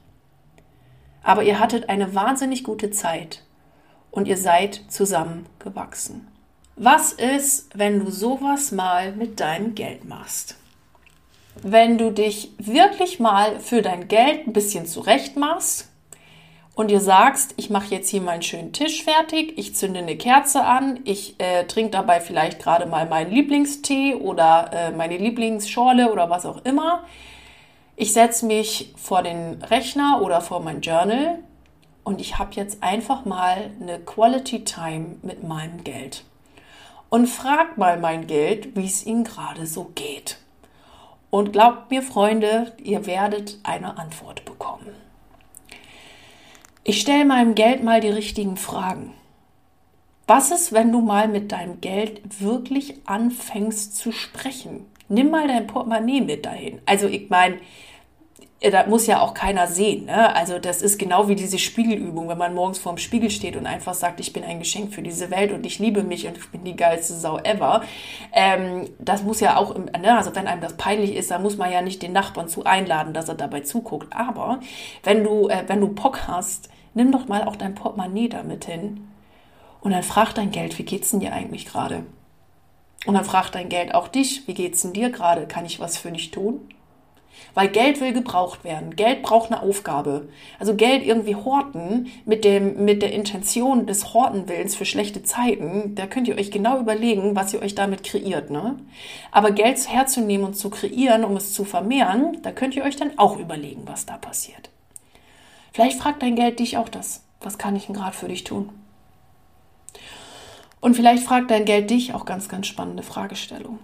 aber 1.27 1.43
ihr 1.43 1.59
hattet 1.59 1.89
eine 1.89 2.15
wahnsinnig 2.15 2.63
gute 2.63 2.89
Zeit 2.89 3.43
und 4.11 4.29
ihr 4.29 4.37
seid 4.37 4.79
zusammengewachsen. 4.87 6.25
Was 6.77 7.11
ist, 7.11 7.69
wenn 7.77 7.99
du 7.99 8.09
sowas 8.09 8.71
mal 8.71 9.11
mit 9.11 9.41
deinem 9.41 9.75
Geld 9.75 10.05
machst? 10.05 10.55
Wenn 11.61 11.97
du 11.97 12.11
dich 12.11 12.51
wirklich 12.57 13.19
mal 13.19 13.59
für 13.59 13.81
dein 13.81 14.07
Geld 14.07 14.47
ein 14.47 14.53
bisschen 14.53 14.85
zurecht 14.85 15.35
machst 15.35 15.89
und 16.75 16.91
dir 16.91 17.01
sagst, 17.01 17.55
ich 17.57 17.69
mache 17.69 17.93
jetzt 17.93 18.07
hier 18.07 18.21
meinen 18.21 18.41
schönen 18.41 18.71
Tisch 18.71 19.03
fertig, 19.03 19.57
ich 19.57 19.75
zünde 19.75 19.99
eine 19.99 20.15
Kerze 20.15 20.63
an, 20.63 21.01
ich 21.03 21.35
äh, 21.39 21.65
trinke 21.65 21.91
dabei 21.91 22.21
vielleicht 22.21 22.59
gerade 22.59 22.85
mal 22.85 23.05
meinen 23.05 23.31
Lieblingstee 23.31 24.15
oder 24.15 24.69
äh, 24.71 24.91
meine 24.91 25.17
Lieblingsschorle 25.17 26.09
oder 26.09 26.29
was 26.29 26.45
auch 26.45 26.63
immer, 26.63 27.03
ich 27.97 28.13
setze 28.13 28.45
mich 28.45 28.93
vor 28.95 29.23
den 29.23 29.61
Rechner 29.63 30.21
oder 30.21 30.39
vor 30.39 30.61
mein 30.61 30.81
Journal 30.81 31.39
und 32.03 32.21
ich 32.21 32.37
habe 32.37 32.53
jetzt 32.53 32.83
einfach 32.83 33.25
mal 33.25 33.71
eine 33.81 33.99
Quality 33.99 34.63
Time 34.63 35.15
mit 35.23 35.43
meinem 35.43 35.83
Geld. 35.83 36.23
Und 37.09 37.25
frag 37.25 37.77
mal 37.77 37.99
mein 37.99 38.27
Geld, 38.27 38.75
wie 38.75 38.85
es 38.85 39.05
ihm 39.05 39.23
gerade 39.23 39.65
so 39.65 39.91
geht. 39.95 40.37
Und 41.31 41.53
glaubt 41.53 41.89
mir, 41.89 42.03
Freunde, 42.03 42.71
ihr 42.83 43.07
werdet 43.07 43.57
eine 43.63 43.97
Antwort 43.97 44.45
bekommen. 44.45 44.87
Ich 46.83 47.01
stelle 47.01 47.25
meinem 47.25 47.55
Geld 47.55 47.83
mal 47.83 47.99
die 47.99 48.09
richtigen 48.09 48.57
Fragen. 48.57 49.13
Was 50.27 50.51
ist, 50.51 50.71
wenn 50.71 50.91
du 50.91 51.01
mal 51.01 51.27
mit 51.27 51.51
deinem 51.51 51.81
Geld 51.81 52.41
wirklich 52.41 53.01
anfängst 53.05 53.97
zu 53.97 54.11
sprechen? 54.11 54.85
Nimm 55.09 55.29
mal 55.29 55.47
dein 55.47 55.67
Portemonnaie 55.67 56.21
mit 56.21 56.45
dahin. 56.45 56.81
Also 56.85 57.07
ich 57.07 57.29
meine, 57.29 57.57
da 58.59 58.87
muss 58.87 59.05
ja 59.05 59.21
auch 59.21 59.33
keiner 59.33 59.67
sehen. 59.67 60.05
Ne? 60.05 60.35
Also 60.35 60.57
das 60.57 60.81
ist 60.81 60.97
genau 60.97 61.27
wie 61.27 61.35
diese 61.35 61.59
Spiegelübung, 61.59 62.27
wenn 62.27 62.37
man 62.37 62.55
morgens 62.55 62.79
vorm 62.79 62.97
Spiegel 62.97 63.29
steht 63.29 63.55
und 63.55 63.67
einfach 63.67 63.93
sagt, 63.93 64.19
ich 64.19 64.33
bin 64.33 64.43
ein 64.43 64.59
Geschenk 64.59 64.93
für 64.93 65.03
diese 65.03 65.29
Welt 65.29 65.51
und 65.51 65.65
ich 65.65 65.77
liebe 65.77 66.03
mich 66.03 66.25
und 66.25 66.37
ich 66.37 66.49
bin 66.49 66.63
die 66.63 66.75
geilste 66.75 67.13
Sau 67.13 67.37
ever. 67.37 67.83
Ähm, 68.33 68.89
das 68.97 69.21
muss 69.23 69.39
ja 69.41 69.57
auch, 69.57 69.75
im, 69.75 69.85
ne? 69.85 70.17
also 70.17 70.35
wenn 70.35 70.47
einem 70.47 70.61
das 70.61 70.75
peinlich 70.75 71.15
ist, 71.15 71.29
dann 71.29 71.43
muss 71.43 71.57
man 71.57 71.71
ja 71.71 71.81
nicht 71.81 72.01
den 72.01 72.13
Nachbarn 72.13 72.47
zu 72.49 72.65
einladen, 72.65 73.13
dass 73.13 73.29
er 73.29 73.35
dabei 73.35 73.61
zuguckt. 73.61 74.11
Aber 74.15 74.59
wenn 75.03 75.23
du, 75.23 75.49
äh, 75.49 75.63
wenn 75.67 75.79
du 75.79 75.89
Bock 75.89 76.27
hast, 76.27 76.69
nimm 76.95 77.11
doch 77.11 77.27
mal 77.27 77.43
auch 77.43 77.55
dein 77.55 77.75
Portemonnaie 77.75 78.27
damit 78.27 78.65
hin 78.65 79.07
und 79.81 79.91
dann 79.91 80.03
frag 80.03 80.33
dein 80.33 80.49
Geld, 80.49 80.79
wie 80.79 80.83
geht's 80.83 81.11
denn 81.11 81.19
dir 81.19 81.31
eigentlich 81.31 81.67
gerade? 81.67 82.05
Und 83.05 83.13
dann 83.13 83.25
fragt 83.25 83.55
dein 83.55 83.69
Geld 83.69 83.93
auch 83.93 84.07
dich, 84.07 84.47
wie 84.47 84.53
geht's 84.53 84.81
denn 84.81 84.93
dir 84.93 85.09
gerade? 85.09 85.47
Kann 85.47 85.65
ich 85.65 85.79
was 85.79 85.97
für 85.97 86.11
dich 86.11 86.31
tun? 86.31 86.61
Weil 87.53 87.69
Geld 87.69 88.01
will 88.01 88.13
gebraucht 88.13 88.63
werden. 88.63 88.95
Geld 88.95 89.23
braucht 89.23 89.51
eine 89.51 89.61
Aufgabe. 89.61 90.29
Also 90.59 90.75
Geld 90.75 91.03
irgendwie 91.03 91.35
horten 91.35 92.07
mit, 92.25 92.43
dem, 92.43 92.85
mit 92.85 93.01
der 93.01 93.13
Intention 93.13 93.85
des 93.87 94.13
Hortenwillens 94.13 94.75
für 94.75 94.85
schlechte 94.85 95.23
Zeiten, 95.23 95.95
da 95.95 96.07
könnt 96.07 96.27
ihr 96.27 96.37
euch 96.37 96.51
genau 96.51 96.79
überlegen, 96.79 97.35
was 97.35 97.53
ihr 97.53 97.61
euch 97.61 97.75
damit 97.75 98.03
kreiert. 98.03 98.49
Ne? 98.49 98.77
Aber 99.31 99.51
Geld 99.51 99.77
herzunehmen 99.89 100.45
und 100.45 100.55
zu 100.55 100.69
kreieren, 100.69 101.23
um 101.23 101.35
es 101.35 101.53
zu 101.53 101.63
vermehren, 101.65 102.37
da 102.43 102.51
könnt 102.51 102.75
ihr 102.75 102.83
euch 102.83 102.95
dann 102.95 103.17
auch 103.17 103.37
überlegen, 103.37 103.83
was 103.85 104.05
da 104.05 104.17
passiert. 104.17 104.69
Vielleicht 105.73 105.99
fragt 105.99 106.23
dein 106.23 106.35
Geld 106.35 106.59
dich 106.59 106.77
auch 106.77 106.89
das. 106.89 107.23
Was 107.41 107.57
kann 107.57 107.75
ich 107.75 107.85
denn 107.85 107.95
gerade 107.95 108.15
für 108.15 108.27
dich 108.27 108.43
tun? 108.43 108.69
Und 110.79 110.95
vielleicht 110.95 111.23
fragt 111.23 111.51
dein 111.51 111.65
Geld 111.65 111.89
dich 111.89 112.13
auch 112.13 112.25
ganz, 112.25 112.49
ganz 112.49 112.67
spannende 112.67 113.03
Fragestellungen. 113.03 113.79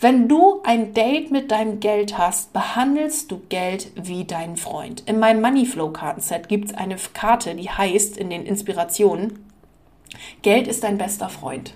Wenn 0.00 0.28
du 0.28 0.62
ein 0.64 0.94
Date 0.94 1.30
mit 1.30 1.50
deinem 1.50 1.80
Geld 1.80 2.18
hast, 2.18 2.52
behandelst 2.52 3.30
du 3.30 3.40
Geld 3.48 3.92
wie 3.94 4.24
deinen 4.24 4.56
Freund. 4.56 5.02
In 5.06 5.18
meinem 5.18 5.40
Moneyflow-Kartenset 5.42 6.48
gibt 6.48 6.66
es 6.66 6.74
eine 6.74 6.96
Karte, 7.14 7.54
die 7.54 7.70
heißt 7.70 8.16
in 8.16 8.30
den 8.30 8.44
Inspirationen, 8.44 9.46
Geld 10.42 10.66
ist 10.66 10.82
dein 10.84 10.98
bester 10.98 11.28
Freund. 11.28 11.74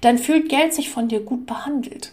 Dann 0.00 0.18
fühlt 0.18 0.48
Geld 0.48 0.74
sich 0.74 0.90
von 0.90 1.08
dir 1.08 1.20
gut 1.20 1.46
behandelt. 1.46 2.12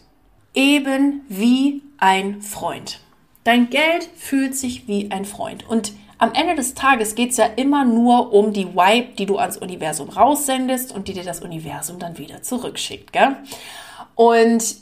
Eben 0.54 1.22
wie 1.30 1.82
ein 1.98 2.42
Freund. 2.42 3.02
Dein 3.44 3.70
Geld 3.70 4.10
fühlt 4.16 4.56
sich 4.56 4.88
wie 4.88 5.12
ein 5.12 5.26
Freund. 5.26 5.68
Und 5.68 5.94
am 6.22 6.34
Ende 6.34 6.54
des 6.54 6.76
Tages 6.76 7.16
geht 7.16 7.32
es 7.32 7.38
ja 7.38 7.46
immer 7.46 7.84
nur 7.84 8.32
um 8.32 8.54
die 8.54 8.76
Vibe, 8.76 9.16
die 9.18 9.26
du 9.26 9.40
ans 9.40 9.58
Universum 9.58 10.08
raussendest 10.08 10.94
und 10.94 11.08
die 11.08 11.14
dir 11.14 11.24
das 11.24 11.42
Universum 11.42 11.98
dann 11.98 12.20
wieder 12.20 12.44
zurückschickt. 12.44 13.12
Gell? 13.12 13.38
Und 14.14 14.76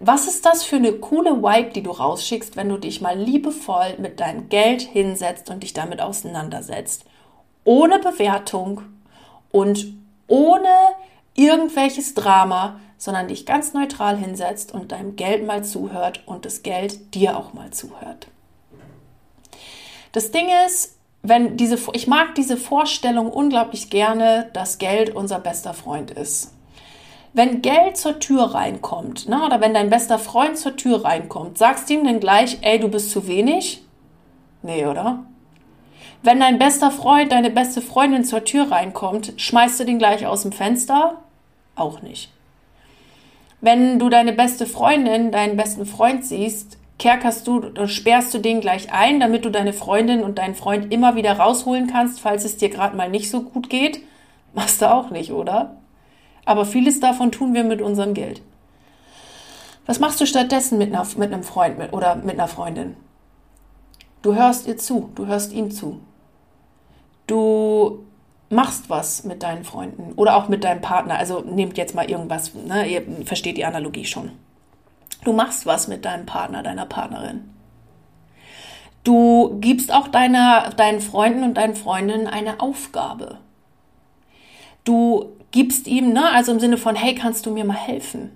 was 0.00 0.26
ist 0.26 0.44
das 0.44 0.62
für 0.64 0.76
eine 0.76 0.92
coole 0.92 1.42
Vibe, 1.42 1.70
die 1.70 1.82
du 1.82 1.92
rausschickst, 1.92 2.56
wenn 2.56 2.68
du 2.68 2.76
dich 2.76 3.00
mal 3.00 3.18
liebevoll 3.18 3.94
mit 3.96 4.20
deinem 4.20 4.50
Geld 4.50 4.82
hinsetzt 4.82 5.48
und 5.48 5.62
dich 5.62 5.72
damit 5.72 6.02
auseinandersetzt? 6.02 7.06
Ohne 7.64 7.98
Bewertung 7.98 8.82
und 9.50 9.94
ohne 10.26 10.68
irgendwelches 11.34 12.12
Drama, 12.12 12.80
sondern 12.98 13.28
dich 13.28 13.46
ganz 13.46 13.72
neutral 13.72 14.18
hinsetzt 14.18 14.74
und 14.74 14.92
deinem 14.92 15.16
Geld 15.16 15.46
mal 15.46 15.64
zuhört 15.64 16.22
und 16.26 16.44
das 16.44 16.62
Geld 16.62 17.14
dir 17.14 17.38
auch 17.38 17.54
mal 17.54 17.70
zuhört. 17.70 18.26
Das 20.12 20.30
Ding 20.30 20.48
ist, 20.66 20.96
wenn 21.22 21.56
diese, 21.56 21.78
ich 21.92 22.06
mag 22.06 22.34
diese 22.34 22.56
Vorstellung 22.56 23.30
unglaublich 23.30 23.90
gerne, 23.90 24.50
dass 24.52 24.78
Geld 24.78 25.14
unser 25.14 25.38
bester 25.38 25.72
Freund 25.72 26.10
ist. 26.10 26.52
Wenn 27.32 27.62
Geld 27.62 27.96
zur 27.96 28.18
Tür 28.18 28.54
reinkommt, 28.54 29.28
ne, 29.28 29.42
oder 29.44 29.60
wenn 29.60 29.72
dein 29.72 29.88
bester 29.88 30.18
Freund 30.18 30.58
zur 30.58 30.76
Tür 30.76 31.04
reinkommt, 31.04 31.56
sagst 31.56 31.88
du 31.88 31.94
ihm 31.94 32.04
denn 32.04 32.20
gleich, 32.20 32.58
ey, 32.60 32.78
du 32.78 32.88
bist 32.88 33.10
zu 33.10 33.26
wenig? 33.26 33.82
Nee, 34.62 34.84
oder? 34.84 35.24
Wenn 36.22 36.40
dein 36.40 36.58
bester 36.58 36.90
Freund, 36.90 37.32
deine 37.32 37.50
beste 37.50 37.80
Freundin 37.80 38.24
zur 38.24 38.44
Tür 38.44 38.70
reinkommt, 38.70 39.32
schmeißt 39.36 39.80
du 39.80 39.84
den 39.84 39.98
gleich 39.98 40.26
aus 40.26 40.42
dem 40.42 40.52
Fenster? 40.52 41.22
Auch 41.74 42.02
nicht. 42.02 42.30
Wenn 43.60 43.98
du 43.98 44.08
deine 44.08 44.32
beste 44.32 44.66
Freundin, 44.66 45.32
deinen 45.32 45.56
besten 45.56 45.86
Freund 45.86 46.24
siehst, 46.24 46.76
kerkerst 47.02 47.48
du 47.48 47.56
oder 47.56 47.88
sperrst 47.88 48.32
du 48.32 48.38
den 48.38 48.60
gleich 48.60 48.92
ein, 48.92 49.18
damit 49.18 49.44
du 49.44 49.50
deine 49.50 49.72
Freundin 49.72 50.22
und 50.22 50.38
deinen 50.38 50.54
Freund 50.54 50.92
immer 50.92 51.16
wieder 51.16 51.32
rausholen 51.32 51.88
kannst, 51.88 52.20
falls 52.20 52.44
es 52.44 52.58
dir 52.58 52.70
gerade 52.70 52.96
mal 52.96 53.10
nicht 53.10 53.28
so 53.28 53.42
gut 53.42 53.68
geht? 53.68 54.02
Machst 54.54 54.80
du 54.80 54.88
auch 54.88 55.10
nicht, 55.10 55.32
oder? 55.32 55.78
Aber 56.44 56.64
vieles 56.64 57.00
davon 57.00 57.32
tun 57.32 57.54
wir 57.54 57.64
mit 57.64 57.82
unserem 57.82 58.14
Geld. 58.14 58.40
Was 59.84 59.98
machst 59.98 60.20
du 60.20 60.26
stattdessen 60.26 60.78
mit, 60.78 60.94
einer, 60.94 61.04
mit 61.16 61.32
einem 61.32 61.42
Freund 61.42 61.76
mit, 61.76 61.92
oder 61.92 62.14
mit 62.14 62.38
einer 62.38 62.46
Freundin? 62.46 62.96
Du 64.22 64.36
hörst 64.36 64.68
ihr 64.68 64.76
zu, 64.76 65.10
du 65.16 65.26
hörst 65.26 65.52
ihm 65.52 65.72
zu. 65.72 65.98
Du 67.26 68.04
machst 68.48 68.90
was 68.90 69.24
mit 69.24 69.42
deinen 69.42 69.64
Freunden 69.64 70.12
oder 70.14 70.36
auch 70.36 70.48
mit 70.48 70.62
deinem 70.62 70.82
Partner. 70.82 71.18
Also 71.18 71.40
nehmt 71.40 71.78
jetzt 71.78 71.96
mal 71.96 72.08
irgendwas, 72.08 72.54
ne? 72.54 72.86
ihr 72.86 73.02
versteht 73.24 73.56
die 73.56 73.64
Analogie 73.64 74.04
schon. 74.04 74.30
Du 75.24 75.32
machst 75.32 75.66
was 75.66 75.88
mit 75.88 76.04
deinem 76.04 76.26
Partner, 76.26 76.62
deiner 76.62 76.86
Partnerin. 76.86 77.50
Du 79.04 79.58
gibst 79.60 79.92
auch 79.92 80.08
deiner, 80.08 80.70
deinen 80.70 81.00
Freunden 81.00 81.42
und 81.42 81.54
deinen 81.54 81.74
Freundinnen 81.74 82.28
eine 82.28 82.60
Aufgabe. 82.60 83.38
Du 84.84 85.36
gibst 85.50 85.86
ihm, 85.86 86.12
ne, 86.12 86.30
also 86.30 86.52
im 86.52 86.60
Sinne 86.60 86.76
von, 86.76 86.94
hey, 86.94 87.14
kannst 87.14 87.46
du 87.46 87.50
mir 87.50 87.64
mal 87.64 87.76
helfen? 87.76 88.30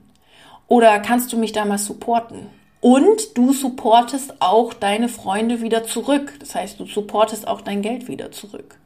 Oder 0.69 0.99
kannst 0.99 1.33
du 1.33 1.39
mich 1.39 1.53
da 1.53 1.65
mal 1.65 1.79
supporten? 1.79 2.49
Und 2.81 3.37
du 3.37 3.53
supportest 3.53 4.35
auch 4.41 4.75
deine 4.75 5.09
Freunde 5.09 5.61
wieder 5.61 5.85
zurück. 5.85 6.35
Das 6.41 6.55
heißt, 6.55 6.79
du 6.79 6.87
supportest 6.87 7.47
auch 7.47 7.61
dein 7.61 7.83
Geld 7.83 8.09
wieder 8.09 8.33
zurück. 8.33 8.79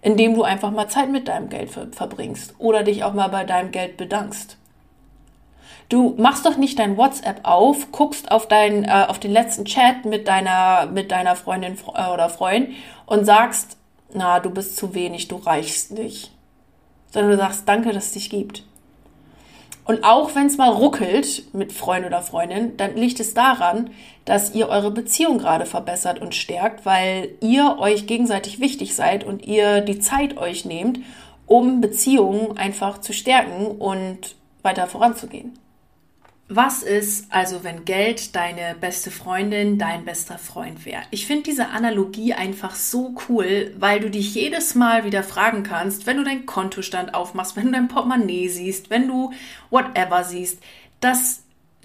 Indem 0.00 0.34
du 0.34 0.42
einfach 0.42 0.70
mal 0.70 0.88
Zeit 0.88 1.10
mit 1.10 1.28
deinem 1.28 1.48
Geld 1.48 1.70
verbringst 1.70 2.54
oder 2.58 2.82
dich 2.82 3.02
auch 3.02 3.14
mal 3.14 3.28
bei 3.28 3.44
deinem 3.44 3.70
Geld 3.70 3.96
bedankst. 3.96 4.57
Du 5.88 6.14
machst 6.18 6.44
doch 6.44 6.58
nicht 6.58 6.78
dein 6.78 6.98
WhatsApp 6.98 7.40
auf, 7.44 7.92
guckst 7.92 8.30
auf, 8.30 8.46
dein, 8.46 8.84
äh, 8.84 9.06
auf 9.08 9.18
den 9.18 9.32
letzten 9.32 9.64
Chat 9.64 10.04
mit 10.04 10.28
deiner, 10.28 10.86
mit 10.86 11.10
deiner 11.10 11.34
Freundin 11.34 11.78
äh, 11.94 12.10
oder 12.10 12.28
Freund 12.28 12.70
und 13.06 13.24
sagst, 13.24 13.78
na, 14.12 14.40
du 14.40 14.50
bist 14.50 14.76
zu 14.76 14.94
wenig, 14.94 15.28
du 15.28 15.36
reichst 15.36 15.92
nicht. 15.92 16.30
Sondern 17.10 17.32
du 17.32 17.38
sagst, 17.38 17.66
danke, 17.66 17.92
dass 17.92 18.06
es 18.06 18.12
dich 18.12 18.28
gibt. 18.28 18.64
Und 19.86 20.04
auch 20.04 20.34
wenn 20.34 20.48
es 20.48 20.58
mal 20.58 20.68
ruckelt 20.68 21.54
mit 21.54 21.72
Freund 21.72 22.04
oder 22.04 22.20
Freundin, 22.20 22.76
dann 22.76 22.94
liegt 22.94 23.20
es 23.20 23.32
daran, 23.32 23.88
dass 24.26 24.54
ihr 24.54 24.68
eure 24.68 24.90
Beziehung 24.90 25.38
gerade 25.38 25.64
verbessert 25.64 26.20
und 26.20 26.34
stärkt, 26.34 26.84
weil 26.84 27.30
ihr 27.40 27.78
euch 27.78 28.06
gegenseitig 28.06 28.60
wichtig 28.60 28.94
seid 28.94 29.24
und 29.24 29.46
ihr 29.46 29.80
die 29.80 29.98
Zeit 29.98 30.36
euch 30.36 30.66
nehmt, 30.66 31.00
um 31.46 31.80
Beziehungen 31.80 32.58
einfach 32.58 33.00
zu 33.00 33.14
stärken 33.14 33.68
und 33.78 34.36
weiter 34.60 34.86
voranzugehen. 34.86 35.58
Was 36.50 36.82
ist 36.82 37.26
also, 37.30 37.62
wenn 37.62 37.84
Geld 37.84 38.34
deine 38.34 38.74
beste 38.80 39.10
Freundin, 39.10 39.76
dein 39.76 40.06
bester 40.06 40.38
Freund 40.38 40.86
wäre? 40.86 41.02
Ich 41.10 41.26
finde 41.26 41.42
diese 41.42 41.68
Analogie 41.68 42.32
einfach 42.32 42.74
so 42.74 43.14
cool, 43.28 43.74
weil 43.78 44.00
du 44.00 44.08
dich 44.08 44.34
jedes 44.34 44.74
Mal 44.74 45.04
wieder 45.04 45.22
fragen 45.22 45.62
kannst, 45.62 46.06
wenn 46.06 46.16
du 46.16 46.24
deinen 46.24 46.46
Kontostand 46.46 47.12
aufmachst, 47.12 47.54
wenn 47.54 47.66
du 47.66 47.72
dein 47.72 47.88
Portemonnaie 47.88 48.48
siehst, 48.48 48.88
wenn 48.88 49.08
du 49.08 49.30
whatever 49.68 50.24
siehst, 50.24 50.62
dass 51.00 51.42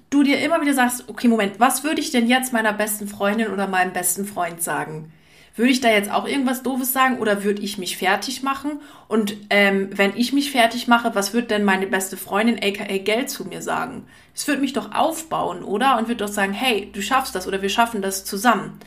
du 0.09 0.23
dir 0.23 0.39
immer 0.39 0.61
wieder 0.61 0.73
sagst, 0.73 1.09
okay, 1.09 1.27
Moment, 1.27 1.59
was 1.59 1.83
würde 1.83 1.99
ich 1.99 2.11
denn 2.11 2.27
jetzt 2.27 2.53
meiner 2.53 2.71
besten 2.71 3.09
Freundin 3.09 3.51
oder 3.51 3.67
meinem 3.67 3.91
besten 3.91 4.25
Freund 4.25 4.63
sagen? 4.63 5.11
Würde 5.55 5.71
ich 5.71 5.81
da 5.81 5.89
jetzt 5.89 6.11
auch 6.11 6.27
irgendwas 6.27 6.63
Doofes 6.63 6.93
sagen 6.93 7.19
oder 7.19 7.43
würde 7.43 7.61
ich 7.61 7.77
mich 7.77 7.97
fertig 7.97 8.41
machen? 8.41 8.79
Und 9.07 9.37
ähm, 9.51 9.89
wenn 9.93 10.17
ich 10.17 10.33
mich 10.33 10.51
fertig 10.51 10.87
mache, 10.87 11.13
was 11.13 11.33
wird 11.33 11.51
denn 11.51 11.63
meine 11.63 11.85
beste 11.85 12.17
Freundin, 12.17 12.57
aka 12.57 12.97
Geld, 12.97 13.29
zu 13.29 13.45
mir 13.45 13.61
sagen? 13.61 14.07
Es 14.33 14.47
wird 14.47 14.61
mich 14.61 14.73
doch 14.73 14.95
aufbauen, 14.95 15.63
oder? 15.63 15.97
Und 15.99 16.07
wird 16.07 16.21
doch 16.21 16.27
sagen, 16.27 16.53
hey, 16.53 16.89
du 16.91 17.03
schaffst 17.03 17.35
das 17.35 17.47
oder 17.47 17.61
wir 17.61 17.69
schaffen 17.69 18.01
das 18.01 18.25
zusammen. 18.25 18.79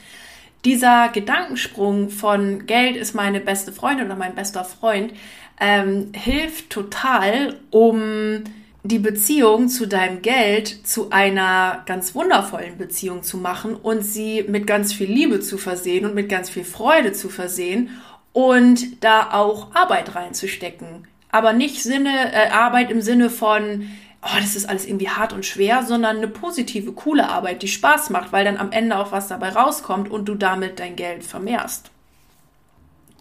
Dieser 0.64 1.08
Gedankensprung 1.10 2.10
von 2.10 2.66
Geld 2.66 2.96
ist 2.96 3.14
meine 3.14 3.40
beste 3.40 3.70
Freundin 3.70 4.06
oder 4.06 4.16
mein 4.16 4.34
bester 4.34 4.64
Freund 4.64 5.12
ähm, 5.60 6.10
hilft 6.14 6.70
total, 6.70 7.54
um 7.70 8.42
die 8.88 8.98
Beziehung 8.98 9.68
zu 9.68 9.86
deinem 9.86 10.22
Geld 10.22 10.86
zu 10.86 11.10
einer 11.10 11.82
ganz 11.86 12.14
wundervollen 12.14 12.78
Beziehung 12.78 13.22
zu 13.22 13.38
machen 13.38 13.74
und 13.74 14.02
sie 14.02 14.44
mit 14.48 14.66
ganz 14.66 14.92
viel 14.92 15.10
Liebe 15.10 15.40
zu 15.40 15.58
versehen 15.58 16.04
und 16.04 16.14
mit 16.14 16.28
ganz 16.28 16.50
viel 16.50 16.64
Freude 16.64 17.12
zu 17.12 17.28
versehen 17.28 17.90
und 18.32 19.02
da 19.02 19.30
auch 19.32 19.74
Arbeit 19.74 20.14
reinzustecken. 20.14 21.08
Aber 21.30 21.52
nicht 21.52 21.82
Sinne, 21.82 22.32
äh, 22.32 22.50
Arbeit 22.50 22.90
im 22.90 23.00
Sinne 23.00 23.30
von, 23.30 23.88
oh, 24.22 24.36
das 24.38 24.56
ist 24.56 24.68
alles 24.68 24.86
irgendwie 24.86 25.08
hart 25.08 25.32
und 25.32 25.44
schwer, 25.44 25.82
sondern 25.82 26.18
eine 26.18 26.28
positive, 26.28 26.92
coole 26.92 27.28
Arbeit, 27.28 27.62
die 27.62 27.68
Spaß 27.68 28.10
macht, 28.10 28.32
weil 28.32 28.44
dann 28.44 28.56
am 28.56 28.72
Ende 28.72 28.98
auch 28.98 29.10
was 29.10 29.28
dabei 29.28 29.50
rauskommt 29.50 30.10
und 30.10 30.26
du 30.26 30.34
damit 30.34 30.78
dein 30.78 30.96
Geld 30.96 31.24
vermehrst 31.24 31.90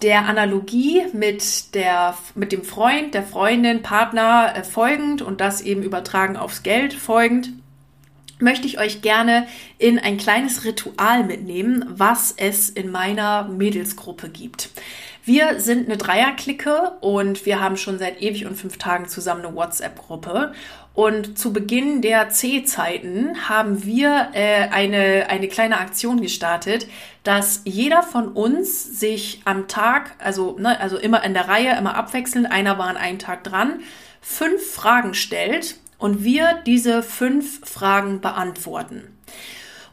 der 0.01 0.25
Analogie 0.25 1.03
mit, 1.13 1.73
der, 1.73 2.17
mit 2.35 2.51
dem 2.51 2.63
Freund, 2.63 3.13
der 3.13 3.23
Freundin, 3.23 3.81
Partner 3.81 4.53
äh, 4.55 4.63
folgend 4.63 5.21
und 5.21 5.41
das 5.41 5.61
eben 5.61 5.83
übertragen 5.83 6.37
aufs 6.37 6.63
Geld 6.63 6.93
folgend, 6.93 7.53
möchte 8.39 8.67
ich 8.67 8.79
euch 8.79 9.01
gerne 9.01 9.47
in 9.77 9.97
ein 9.97 10.17
kleines 10.17 10.65
Ritual 10.65 11.23
mitnehmen, 11.23 11.85
was 11.87 12.33
es 12.35 12.69
in 12.69 12.91
meiner 12.91 13.47
Mädelsgruppe 13.47 14.29
gibt. 14.29 14.69
Wir 15.23 15.59
sind 15.59 15.87
eine 15.87 15.97
Dreierklicke 15.97 16.97
und 17.01 17.45
wir 17.45 17.59
haben 17.59 17.77
schon 17.77 17.97
seit 17.97 18.21
ewig 18.21 18.45
und 18.45 18.55
fünf 18.55 18.77
Tagen 18.77 19.07
zusammen 19.07 19.45
eine 19.45 19.55
WhatsApp-Gruppe. 19.55 20.53
Und 20.95 21.37
zu 21.37 21.51
Beginn 21.51 22.01
der 22.01 22.29
C-Zeiten 22.29 23.49
haben 23.49 23.83
wir 23.83 24.29
äh, 24.31 24.69
eine, 24.69 25.27
eine 25.29 25.49
kleine 25.49 25.77
Aktion 25.79 26.21
gestartet, 26.21 26.87
dass 27.23 27.61
jeder 27.65 28.01
von 28.01 28.29
uns 28.29 28.97
sich 28.97 29.41
am 29.43 29.67
Tag, 29.67 30.15
also, 30.19 30.57
ne, 30.57 30.79
also 30.79 30.97
immer 30.97 31.21
in 31.25 31.33
der 31.33 31.49
Reihe, 31.49 31.77
immer 31.77 31.95
abwechselnd, 31.95 32.49
einer 32.49 32.77
war 32.77 32.87
an 32.87 32.95
einem 32.95 33.19
Tag 33.19 33.43
dran, 33.43 33.81
fünf 34.21 34.71
Fragen 34.71 35.13
stellt 35.13 35.75
und 35.97 36.23
wir 36.23 36.61
diese 36.65 37.03
fünf 37.03 37.67
Fragen 37.69 38.21
beantworten. 38.21 39.17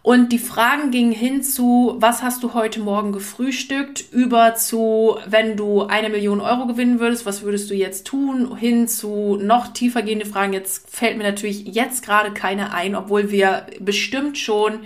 Und 0.02 0.32
die 0.32 0.38
Fragen 0.40 0.90
gingen 0.90 1.12
hin 1.12 1.44
zu, 1.44 1.94
was 1.98 2.22
hast 2.22 2.42
du 2.42 2.54
heute 2.54 2.80
Morgen 2.80 3.12
gefrühstückt, 3.12 4.04
über 4.10 4.56
zu, 4.56 5.16
wenn 5.26 5.56
du 5.56 5.82
eine 5.82 6.08
Million 6.08 6.40
Euro 6.40 6.66
gewinnen 6.66 6.98
würdest, 6.98 7.24
was 7.24 7.42
würdest 7.42 7.70
du 7.70 7.74
jetzt 7.74 8.04
tun, 8.04 8.56
hin 8.56 8.88
zu 8.88 9.36
noch 9.40 9.68
tiefer 9.68 10.02
gehende 10.02 10.26
Fragen. 10.26 10.54
Jetzt 10.54 10.90
fällt 10.90 11.16
mir 11.18 11.22
natürlich 11.22 11.68
jetzt 11.68 12.04
gerade 12.04 12.32
keine 12.32 12.74
ein, 12.74 12.96
obwohl 12.96 13.30
wir 13.30 13.66
bestimmt 13.78 14.38
schon 14.38 14.80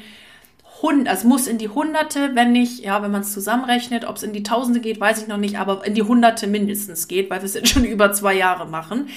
Hund, 0.86 1.08
also 1.08 1.26
muss 1.26 1.48
in 1.48 1.58
die 1.58 1.68
Hunderte, 1.68 2.30
wenn 2.34 2.52
nicht, 2.52 2.78
ja, 2.78 3.02
wenn 3.02 3.10
man 3.10 3.22
es 3.22 3.32
zusammenrechnet, 3.32 4.04
ob 4.06 4.16
es 4.16 4.22
in 4.22 4.32
die 4.32 4.44
Tausende 4.44 4.78
geht, 4.78 5.00
weiß 5.00 5.20
ich 5.20 5.26
noch 5.26 5.36
nicht, 5.36 5.58
aber 5.58 5.84
in 5.84 5.94
die 5.94 6.04
Hunderte 6.04 6.46
mindestens 6.46 7.08
geht, 7.08 7.28
weil 7.28 7.40
wir 7.40 7.46
es 7.46 7.54
jetzt 7.54 7.70
schon 7.70 7.84
über 7.96 8.12
zwei 8.12 8.34
Jahre 8.34 8.66
machen. 8.66 9.08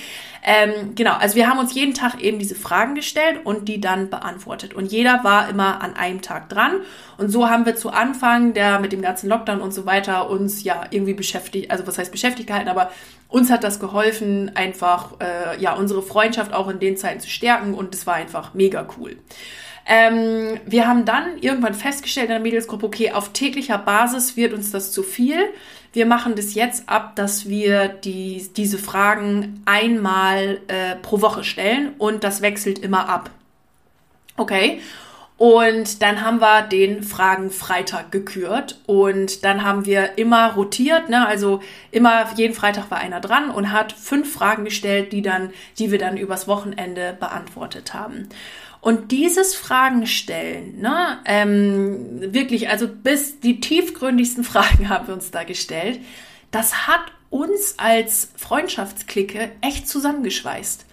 Ähm, 0.42 0.96
genau, 0.96 1.14
also 1.14 1.36
wir 1.36 1.48
haben 1.48 1.60
uns 1.60 1.76
jeden 1.76 1.94
Tag 1.94 2.24
eben 2.24 2.40
diese 2.40 2.56
Fragen 2.56 2.96
gestellt 2.96 3.42
und 3.44 3.68
die 3.68 3.80
dann 3.80 4.10
beantwortet. 4.10 4.74
Und 4.74 4.92
jeder 4.92 5.24
war 5.24 5.48
immer 5.48 5.82
an 5.82 5.96
einem 5.96 6.24
Tag 6.24 6.50
dran. 6.50 6.78
Und 7.18 7.30
so 7.30 7.48
haben 7.50 7.68
wir 7.68 7.76
zu 7.76 7.92
Anfang 7.92 8.56
der 8.56 8.80
mit 8.80 8.92
dem 8.92 9.04
ganzen 9.04 9.30
Lockdown 9.30 9.62
und 9.62 9.72
so 9.72 9.86
weiter 9.86 10.28
uns 10.28 10.64
ja 10.64 10.86
irgendwie 10.90 11.14
beschäftigt, 11.14 11.70
also 11.70 11.86
was 11.86 12.00
heißt 12.00 12.12
beschäftigt 12.12 12.48
gehalten, 12.48 12.70
aber 12.70 12.90
uns 13.28 13.52
hat 13.52 13.64
das 13.64 13.80
geholfen, 13.80 14.52
einfach 14.56 15.20
äh, 15.20 15.62
ja 15.62 15.76
unsere 15.76 16.02
Freundschaft 16.02 16.52
auch 16.52 16.68
in 16.68 16.80
den 16.80 16.98
Zeiten 16.98 17.20
zu 17.20 17.30
stärken 17.30 17.76
und 17.76 17.94
es 17.94 18.08
war 18.08 18.16
einfach 18.16 18.56
mega 18.56 18.88
cool. 18.98 19.18
Ähm, 19.86 20.60
wir 20.66 20.88
haben 20.88 21.06
dann 21.06 21.38
irgendwann 21.40 21.74
festgestellt 21.74 22.28
in 22.28 22.34
der 22.34 22.40
Mädelsgruppe, 22.40 22.86
okay, 22.86 23.12
auf 23.12 23.34
täglicher 23.34 23.78
Basis 23.78 24.38
wird 24.38 24.54
uns 24.54 24.72
das 24.72 24.92
zu 24.92 25.04
viel. 25.04 25.40
Wir 25.94 26.06
machen 26.06 26.36
das 26.36 26.54
jetzt 26.54 26.88
ab, 26.88 27.16
dass 27.16 27.50
wir 27.50 27.88
die, 27.88 28.48
diese 28.56 28.78
Fragen 28.78 29.64
einmal 29.66 30.62
äh, 30.68 30.96
pro 30.96 31.22
Woche 31.22 31.44
stellen 31.44 31.94
und 31.98 32.24
das 32.24 32.42
wechselt 32.42 32.80
immer 32.80 33.10
ab. 33.10 33.32
Okay. 34.38 34.82
Und 35.40 36.02
dann 36.02 36.22
haben 36.22 36.42
wir 36.42 36.64
den 36.64 37.02
Fragen-Freitag 37.02 38.12
gekürt 38.12 38.82
und 38.88 39.46
dann 39.46 39.64
haben 39.64 39.86
wir 39.86 40.18
immer 40.18 40.52
rotiert, 40.52 41.08
ne? 41.08 41.26
also 41.26 41.62
immer 41.92 42.26
jeden 42.36 42.54
Freitag 42.54 42.92
war 42.92 42.98
einer 42.98 43.22
dran 43.22 43.50
und 43.50 43.72
hat 43.72 43.94
fünf 43.94 44.34
Fragen 44.34 44.66
gestellt, 44.66 45.14
die 45.14 45.22
dann, 45.22 45.52
die 45.78 45.92
wir 45.92 45.98
dann 45.98 46.18
übers 46.18 46.50
Wochenende 46.50 47.16
beantwortet 47.18 47.94
haben. 47.94 48.28
Und 48.82 49.12
dieses 49.12 49.56
Fragen 49.56 50.08
stellen, 50.08 50.80
ne, 50.80 51.20
ähm, 51.26 52.34
wirklich, 52.34 52.70
also 52.70 52.88
bis 52.88 53.40
die 53.40 53.60
tiefgründigsten 53.60 54.44
Fragen 54.46 54.90
haben 54.90 55.08
wir 55.08 55.14
uns 55.14 55.32
da 55.32 55.44
gestellt, 55.44 56.00
das 56.52 56.88
hat 56.88 57.02
uns 57.30 57.76
als 57.78 58.32
Freundschaftsklicke 58.38 59.52
echt 59.62 59.88
zusammengeschweißt 59.88 60.86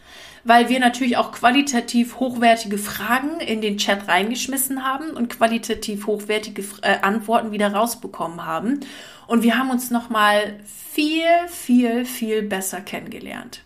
weil 0.46 0.68
wir 0.68 0.78
natürlich 0.78 1.16
auch 1.16 1.32
qualitativ 1.32 2.20
hochwertige 2.20 2.78
Fragen 2.78 3.40
in 3.40 3.60
den 3.60 3.78
Chat 3.78 4.06
reingeschmissen 4.06 4.84
haben 4.84 5.10
und 5.10 5.28
qualitativ 5.28 6.06
hochwertige 6.06 6.62
äh, 6.82 7.00
Antworten 7.02 7.50
wieder 7.50 7.72
rausbekommen 7.72 8.46
haben. 8.46 8.78
Und 9.26 9.42
wir 9.42 9.58
haben 9.58 9.70
uns 9.70 9.90
nochmal 9.90 10.60
viel, 10.64 11.24
viel, 11.48 12.04
viel 12.04 12.42
besser 12.42 12.80
kennengelernt. 12.80 13.62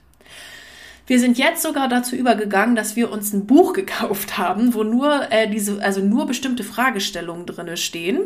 Wir 1.10 1.18
sind 1.18 1.38
jetzt 1.38 1.62
sogar 1.62 1.88
dazu 1.88 2.14
übergegangen, 2.14 2.76
dass 2.76 2.94
wir 2.94 3.10
uns 3.10 3.32
ein 3.32 3.44
Buch 3.44 3.72
gekauft 3.72 4.38
haben, 4.38 4.74
wo 4.74 4.84
nur 4.84 5.32
äh, 5.32 5.50
diese, 5.50 5.82
also 5.82 6.00
nur 6.00 6.24
bestimmte 6.24 6.62
Fragestellungen 6.62 7.46
drinne 7.46 7.76
stehen 7.76 8.20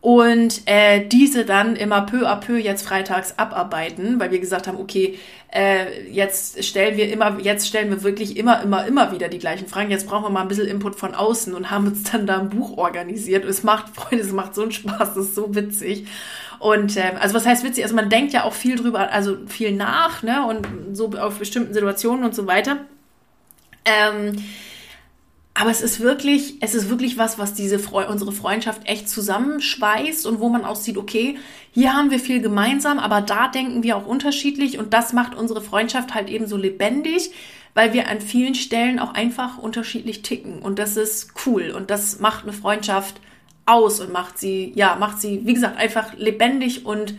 und 0.00 0.62
äh, 0.66 1.06
diese 1.06 1.44
dann 1.44 1.76
immer 1.76 2.02
peu 2.02 2.28
à 2.28 2.34
peu 2.34 2.58
jetzt 2.58 2.84
freitags 2.84 3.38
abarbeiten, 3.38 4.18
weil 4.18 4.32
wir 4.32 4.40
gesagt 4.40 4.66
haben, 4.66 4.80
okay, 4.80 5.16
äh, 5.54 6.10
jetzt 6.10 6.64
stellen 6.64 6.96
wir 6.96 7.08
immer, 7.12 7.38
jetzt 7.38 7.68
stellen 7.68 7.88
wir 7.88 8.02
wirklich 8.02 8.36
immer, 8.36 8.62
immer, 8.62 8.84
immer 8.84 9.12
wieder 9.12 9.28
die 9.28 9.38
gleichen 9.38 9.68
Fragen. 9.68 9.92
Jetzt 9.92 10.08
brauchen 10.08 10.24
wir 10.24 10.30
mal 10.30 10.42
ein 10.42 10.48
bisschen 10.48 10.66
Input 10.66 10.96
von 10.96 11.14
außen 11.14 11.54
und 11.54 11.70
haben 11.70 11.86
uns 11.86 12.02
dann 12.10 12.26
da 12.26 12.40
ein 12.40 12.48
Buch 12.48 12.78
organisiert. 12.78 13.44
Und 13.44 13.50
es 13.50 13.62
macht, 13.62 13.88
Freunde, 13.94 14.24
es 14.24 14.32
macht 14.32 14.56
so 14.56 14.62
einen 14.62 14.72
Spaß, 14.72 15.14
das 15.14 15.18
ist 15.18 15.34
so 15.36 15.54
witzig. 15.54 16.08
Und 16.58 16.96
äh, 16.96 17.14
also 17.20 17.34
was 17.34 17.46
heißt 17.46 17.64
witzig? 17.64 17.84
Also 17.84 17.94
man 17.94 18.10
denkt 18.10 18.32
ja 18.32 18.44
auch 18.44 18.52
viel 18.52 18.76
drüber, 18.76 19.10
also 19.12 19.36
viel 19.46 19.72
nach, 19.72 20.22
ne? 20.22 20.44
Und 20.46 20.96
so 20.96 21.10
auf 21.18 21.38
bestimmten 21.38 21.72
Situationen 21.72 22.24
und 22.24 22.34
so 22.34 22.46
weiter. 22.46 22.78
Ähm, 23.84 24.36
aber 25.54 25.70
es 25.70 25.80
ist 25.80 25.98
wirklich, 25.98 26.54
es 26.60 26.76
ist 26.76 26.88
wirklich 26.88 27.18
was, 27.18 27.36
was 27.36 27.52
diese 27.52 27.80
Fre 27.80 28.06
unsere 28.08 28.30
Freundschaft 28.30 28.82
echt 28.88 29.08
zusammenschweißt 29.08 30.24
und 30.26 30.38
wo 30.38 30.48
man 30.48 30.64
auch 30.64 30.76
sieht, 30.76 30.96
okay, 30.96 31.36
hier 31.72 31.94
haben 31.94 32.12
wir 32.12 32.20
viel 32.20 32.40
gemeinsam, 32.40 33.00
aber 33.00 33.22
da 33.22 33.48
denken 33.48 33.82
wir 33.82 33.96
auch 33.96 34.06
unterschiedlich 34.06 34.78
und 34.78 34.94
das 34.94 35.12
macht 35.12 35.34
unsere 35.34 35.60
Freundschaft 35.60 36.14
halt 36.14 36.28
eben 36.28 36.46
so 36.46 36.56
lebendig, 36.56 37.32
weil 37.74 37.92
wir 37.92 38.08
an 38.08 38.20
vielen 38.20 38.54
Stellen 38.54 39.00
auch 39.00 39.14
einfach 39.14 39.58
unterschiedlich 39.58 40.22
ticken 40.22 40.60
und 40.60 40.78
das 40.78 40.96
ist 40.96 41.32
cool 41.44 41.72
und 41.74 41.90
das 41.90 42.20
macht 42.20 42.44
eine 42.44 42.52
Freundschaft 42.52 43.20
aus 43.68 44.00
und 44.00 44.12
macht 44.12 44.38
sie, 44.38 44.72
ja, 44.74 44.96
macht 44.96 45.20
sie, 45.20 45.42
wie 45.44 45.54
gesagt, 45.54 45.78
einfach 45.78 46.14
lebendig 46.14 46.86
und 46.86 47.14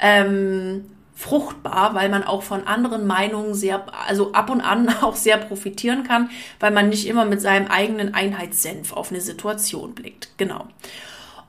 ähm, 0.00 0.84
fruchtbar, 1.14 1.94
weil 1.94 2.08
man 2.08 2.24
auch 2.24 2.42
von 2.42 2.66
anderen 2.66 3.06
Meinungen 3.06 3.54
sehr, 3.54 3.84
also 4.06 4.32
ab 4.32 4.50
und 4.50 4.60
an 4.60 4.88
auch 5.02 5.16
sehr 5.16 5.38
profitieren 5.38 6.04
kann, 6.04 6.30
weil 6.60 6.72
man 6.72 6.88
nicht 6.88 7.06
immer 7.06 7.24
mit 7.24 7.40
seinem 7.40 7.68
eigenen 7.68 8.14
Einheitssenf 8.14 8.92
auf 8.92 9.10
eine 9.10 9.20
Situation 9.20 9.94
blickt. 9.94 10.30
Genau. 10.36 10.66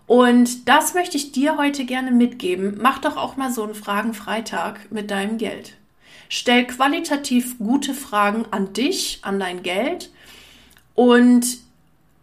Und 0.07 0.69
das 0.69 0.93
möchte 0.93 1.17
ich 1.17 1.31
dir 1.31 1.57
heute 1.57 1.83
gerne 1.85 2.11
mitgeben. 2.11 2.77
Mach 2.79 2.99
doch 2.99 3.17
auch 3.17 3.37
mal 3.37 3.51
so 3.51 3.63
einen 3.63 3.73
Fragen-Freitag 3.73 4.91
mit 4.91 5.09
deinem 5.09 5.39
Geld. 5.39 5.73
Stell 6.29 6.65
qualitativ 6.65 7.57
gute 7.57 7.93
Fragen 7.93 8.45
an 8.51 8.73
dich, 8.73 9.19
an 9.23 9.39
dein 9.39 9.63
Geld 9.63 10.11
und 10.93 11.57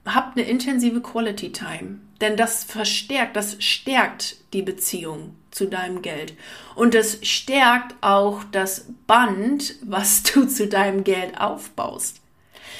hab 0.04 0.36
eine 0.36 0.46
intensive 0.46 1.00
Quality 1.00 1.52
Time. 1.52 1.98
Denn 2.22 2.36
das 2.36 2.62
verstärkt, 2.62 3.34
das 3.34 3.56
stärkt 3.58 4.36
die 4.52 4.62
Beziehung 4.62 5.34
zu 5.50 5.66
deinem 5.66 6.02
Geld. 6.02 6.34
Und 6.76 6.94
es 6.94 7.18
stärkt 7.26 7.96
auch 8.00 8.44
das 8.52 8.86
Band, 9.08 9.74
was 9.82 10.22
du 10.22 10.46
zu 10.46 10.68
deinem 10.68 11.02
Geld 11.02 11.40
aufbaust. 11.40 12.20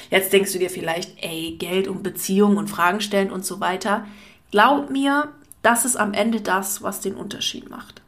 Jetzt 0.09 0.31
denkst 0.31 0.53
du 0.53 0.59
dir 0.59 0.69
vielleicht, 0.69 1.21
ey, 1.21 1.57
Geld 1.59 1.89
und 1.89 2.03
Beziehung 2.03 2.55
und 2.55 2.69
Fragen 2.69 3.01
stellen 3.01 3.31
und 3.31 3.45
so 3.45 3.59
weiter. 3.59 4.07
Glaub 4.49 4.89
mir, 4.89 5.33
das 5.61 5.83
ist 5.83 5.97
am 5.97 6.13
Ende 6.13 6.39
das, 6.39 6.81
was 6.81 7.01
den 7.01 7.15
Unterschied 7.15 7.69
macht. 7.69 8.01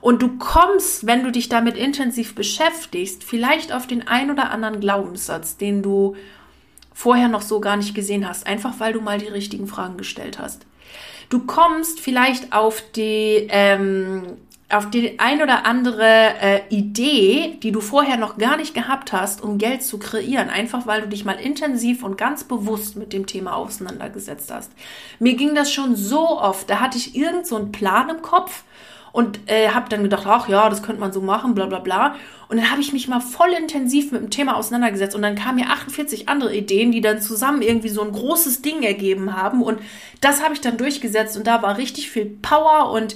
Und 0.00 0.22
du 0.22 0.38
kommst, 0.38 1.06
wenn 1.06 1.22
du 1.22 1.30
dich 1.30 1.48
damit 1.48 1.76
intensiv 1.76 2.34
beschäftigst, 2.34 3.22
vielleicht 3.22 3.72
auf 3.72 3.86
den 3.86 4.08
ein 4.08 4.30
oder 4.30 4.50
anderen 4.50 4.80
Glaubenssatz, 4.80 5.56
den 5.56 5.82
du 5.82 6.16
vorher 6.94 7.28
noch 7.28 7.42
so 7.42 7.60
gar 7.60 7.76
nicht 7.76 7.94
gesehen 7.94 8.26
hast, 8.26 8.46
einfach 8.46 8.78
weil 8.78 8.94
du 8.94 9.00
mal 9.00 9.18
die 9.18 9.26
richtigen 9.26 9.66
Fragen 9.66 9.98
gestellt 9.98 10.38
hast. 10.38 10.64
Du 11.28 11.40
kommst 11.40 12.00
vielleicht 12.00 12.52
auf 12.52 12.82
die, 12.94 13.48
ähm, 13.50 14.36
auf 14.70 14.90
die 14.90 15.18
ein 15.18 15.42
oder 15.42 15.66
andere 15.66 16.04
äh, 16.40 16.60
Idee, 16.68 17.58
die 17.62 17.72
du 17.72 17.80
vorher 17.80 18.16
noch 18.16 18.38
gar 18.38 18.56
nicht 18.56 18.74
gehabt 18.74 19.12
hast, 19.12 19.42
um 19.42 19.58
Geld 19.58 19.82
zu 19.82 19.98
kreieren, 19.98 20.48
einfach 20.48 20.86
weil 20.86 21.02
du 21.02 21.08
dich 21.08 21.24
mal 21.24 21.32
intensiv 21.32 22.04
und 22.04 22.16
ganz 22.16 22.44
bewusst 22.44 22.96
mit 22.96 23.12
dem 23.12 23.26
Thema 23.26 23.56
auseinandergesetzt 23.56 24.52
hast. 24.52 24.70
Mir 25.18 25.34
ging 25.34 25.54
das 25.54 25.72
schon 25.72 25.96
so 25.96 26.40
oft, 26.40 26.70
da 26.70 26.80
hatte 26.80 26.98
ich 26.98 27.16
irgend 27.16 27.46
so 27.46 27.56
einen 27.56 27.72
Plan 27.72 28.08
im 28.08 28.22
Kopf 28.22 28.62
und 29.14 29.38
äh, 29.46 29.68
habe 29.68 29.88
dann 29.88 30.02
gedacht, 30.02 30.24
ach 30.26 30.48
ja, 30.48 30.68
das 30.68 30.82
könnte 30.82 31.00
man 31.00 31.12
so 31.12 31.20
machen, 31.20 31.54
bla 31.54 31.66
bla 31.66 31.78
bla. 31.78 32.16
Und 32.48 32.56
dann 32.56 32.72
habe 32.72 32.80
ich 32.80 32.92
mich 32.92 33.06
mal 33.06 33.20
voll 33.20 33.50
intensiv 33.56 34.10
mit 34.10 34.20
dem 34.20 34.30
Thema 34.30 34.56
auseinandergesetzt 34.56 35.14
und 35.14 35.22
dann 35.22 35.36
kamen 35.36 35.60
mir 35.60 35.70
48 35.70 36.28
andere 36.28 36.52
Ideen, 36.52 36.90
die 36.90 37.00
dann 37.00 37.22
zusammen 37.22 37.62
irgendwie 37.62 37.90
so 37.90 38.02
ein 38.02 38.10
großes 38.10 38.60
Ding 38.62 38.82
ergeben 38.82 39.36
haben. 39.36 39.62
Und 39.62 39.78
das 40.20 40.42
habe 40.42 40.54
ich 40.54 40.60
dann 40.60 40.78
durchgesetzt 40.78 41.36
und 41.36 41.46
da 41.46 41.62
war 41.62 41.78
richtig 41.78 42.10
viel 42.10 42.24
Power 42.26 42.90
und 42.90 43.14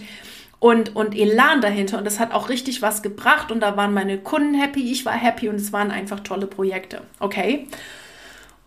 und, 0.60 0.94
und 0.94 1.16
Elan 1.16 1.60
dahinter. 1.60 1.98
Und 1.98 2.04
das 2.04 2.20
hat 2.20 2.32
auch 2.32 2.48
richtig 2.48 2.80
was 2.80 3.02
gebracht. 3.02 3.50
Und 3.50 3.58
da 3.58 3.76
waren 3.76 3.92
meine 3.92 4.18
Kunden 4.18 4.54
happy, 4.54 4.92
ich 4.92 5.04
war 5.04 5.14
happy 5.14 5.48
und 5.48 5.56
es 5.56 5.72
waren 5.72 5.90
einfach 5.90 6.20
tolle 6.20 6.46
Projekte. 6.46 7.02
Okay? 7.18 7.66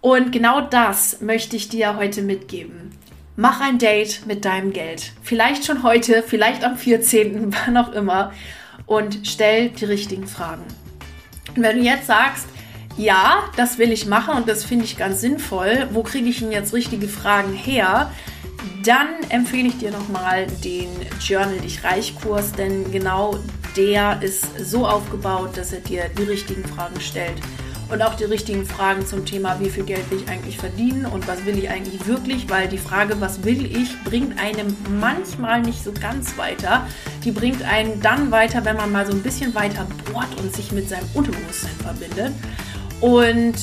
Und 0.02 0.34
genau 0.34 0.60
das 0.60 1.22
möchte 1.22 1.56
ich 1.56 1.70
dir 1.70 1.96
heute 1.96 2.24
mitgeben. 2.24 2.91
Mach 3.41 3.60
ein 3.60 3.80
Date 3.80 4.27
mit 4.27 4.45
deinem 4.45 4.71
Geld. 4.71 5.13
Vielleicht 5.23 5.65
schon 5.65 5.82
heute, 5.82 6.21
vielleicht 6.21 6.63
am 6.63 6.77
14., 6.77 7.51
wann 7.65 7.75
auch 7.75 7.91
immer. 7.91 8.34
Und 8.86 9.21
stell 9.23 9.69
die 9.69 9.86
richtigen 9.86 10.27
Fragen. 10.27 10.62
Und 11.56 11.63
wenn 11.63 11.77
du 11.77 11.84
jetzt 11.84 12.06
sagst, 12.06 12.45
ja, 12.97 13.49
das 13.58 13.80
will 13.80 13.91
ich 13.91 14.06
machen 14.06 14.36
und 14.36 14.47
das 14.47 14.63
finde 14.63 14.86
ich 14.86 14.95
ganz 14.95 15.21
sinnvoll, 15.21 15.88
wo 15.89 16.04
kriege 16.04 16.30
ich 16.30 16.38
denn 16.38 16.51
jetzt 16.51 16.71
richtige 16.71 17.08
Fragen 17.08 17.54
her? 17.54 18.12
Dann 18.86 19.08
empfehle 19.30 19.69
ich 19.69 19.80
dir 19.80 19.89
nochmal 19.89 20.45
den 20.63 20.89
Journal 21.19 21.58
Dich 21.62 21.84
Reich 21.84 22.13
Kurs, 22.21 22.51
denn 22.51 22.91
genau 22.91 23.39
der 23.75 24.21
ist 24.21 24.45
so 24.60 24.86
aufgebaut, 24.86 25.58
dass 25.58 25.73
er 25.73 25.80
dir 25.80 26.12
die 26.15 26.23
richtigen 26.25 26.63
Fragen 26.63 27.01
stellt 27.01 27.41
und 27.91 28.01
auch 28.01 28.13
die 28.15 28.23
richtigen 28.23 28.65
Fragen 28.65 29.06
zum 29.06 29.25
Thema, 29.25 29.60
wie 29.60 29.69
viel 29.69 29.84
Geld 29.84 30.10
will 30.10 30.21
ich 30.21 30.30
eigentlich 30.30 30.58
verdienen 30.58 31.06
und 31.06 31.27
was 31.27 31.45
will 31.45 31.58
ich 31.58 31.69
eigentlich 31.69 32.08
wirklich, 32.08 32.49
weil 32.49 32.67
die 32.67 32.77
Frage, 32.77 33.19
was 33.19 33.43
will 33.43 33.65
ich, 33.65 34.01
bringt 34.04 34.39
einem 34.39 34.75
manchmal 34.99 35.62
nicht 35.62 35.84
so 35.84 35.91
ganz 35.91 36.38
weiter. 36.38 36.88
Die 37.23 37.32
bringt 37.32 37.63
einen 37.63 38.01
dann 38.01 38.32
weiter, 38.32 38.63
wenn 38.63 38.77
man 38.77 38.91
mal 38.91 39.06
so 39.06 39.12
ein 39.12 39.21
bisschen 39.21 39.54
weiter 39.56 39.86
bohrt 40.12 40.39
und 40.41 40.56
sich 40.56 40.71
mit 40.71 40.88
seinem 40.88 41.08
Unterbewusstsein 41.13 41.75
verbindet. 41.84 42.34
Und 43.01 43.56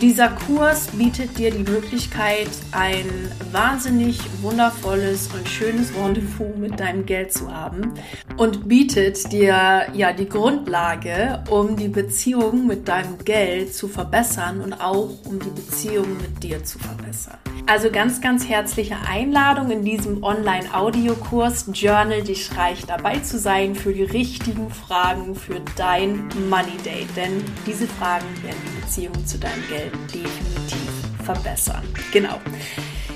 dieser 0.00 0.28
Kurs 0.28 0.88
bietet 0.88 1.36
dir 1.36 1.50
die 1.50 1.70
Möglichkeit, 1.70 2.48
ein 2.72 3.30
wahnsinnig 3.52 4.18
wundervolles 4.40 5.28
und 5.34 5.46
schönes 5.46 5.92
Rendezvous 5.94 6.56
mit 6.56 6.80
deinem 6.80 7.04
Geld 7.04 7.32
zu 7.32 7.52
haben 7.52 7.92
und 8.36 8.66
bietet 8.66 9.30
dir 9.30 9.86
ja 9.92 10.12
die 10.12 10.28
Grundlage, 10.28 11.44
um 11.50 11.76
die 11.76 11.88
Beziehung 11.88 12.66
mit 12.66 12.88
deinem 12.88 13.18
Geld 13.18 13.74
zu 13.74 13.88
verbessern 13.88 14.60
und 14.62 14.72
auch 14.72 15.10
um 15.24 15.38
die 15.38 15.50
Beziehung 15.50 16.16
mit 16.16 16.42
dir 16.42 16.64
zu 16.64 16.78
verbessern. 16.78 17.38
Also 17.66 17.90
ganz, 17.90 18.20
ganz 18.20 18.48
herzliche 18.48 18.96
Einladung 19.08 19.70
in 19.70 19.84
diesem 19.84 20.22
Online-Audiokurs 20.22 21.66
Journal 21.72 22.22
dich 22.22 22.56
reich 22.56 22.84
dabei 22.86 23.18
zu 23.20 23.38
sein 23.38 23.74
für 23.74 23.92
die 23.92 24.02
richtigen 24.02 24.70
Fragen 24.70 25.34
für 25.34 25.60
dein 25.76 26.28
Money 26.48 26.76
Date. 26.84 27.16
Denn 27.16 27.44
diese 27.66 27.86
Fragen 27.86 28.26
werden 28.42 28.58
die 28.66 28.80
Beziehung 28.80 29.26
zu 29.26 29.38
deinem 29.38 29.62
Geld 29.68 29.92
definitiv 30.12 30.90
verbessern. 31.24 31.84
Genau. 32.12 32.40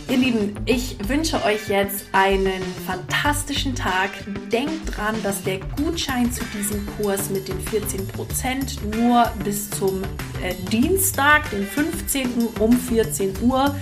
Ihr 0.09 0.19
Lieben, 0.19 0.55
ich 0.67 0.97
wünsche 1.09 1.43
euch 1.45 1.69
jetzt 1.69 2.05
einen 2.13 2.63
fantastischen 2.87 3.75
Tag. 3.75 4.11
Denkt 4.53 4.97
dran, 4.97 5.17
dass 5.23 5.43
der 5.43 5.61
Gutschein 5.77 6.31
zu 6.31 6.45
diesem 6.57 6.87
Kurs 6.97 7.31
mit 7.31 7.49
den 7.49 7.59
14% 7.65 8.97
nur 8.97 9.25
bis 9.43 9.71
zum 9.71 10.03
äh, 10.43 10.55
Dienstag, 10.71 11.49
den 11.51 11.67
15. 11.67 12.49
um 12.61 12.73
14 12.73 13.33
Uhr 13.43 13.75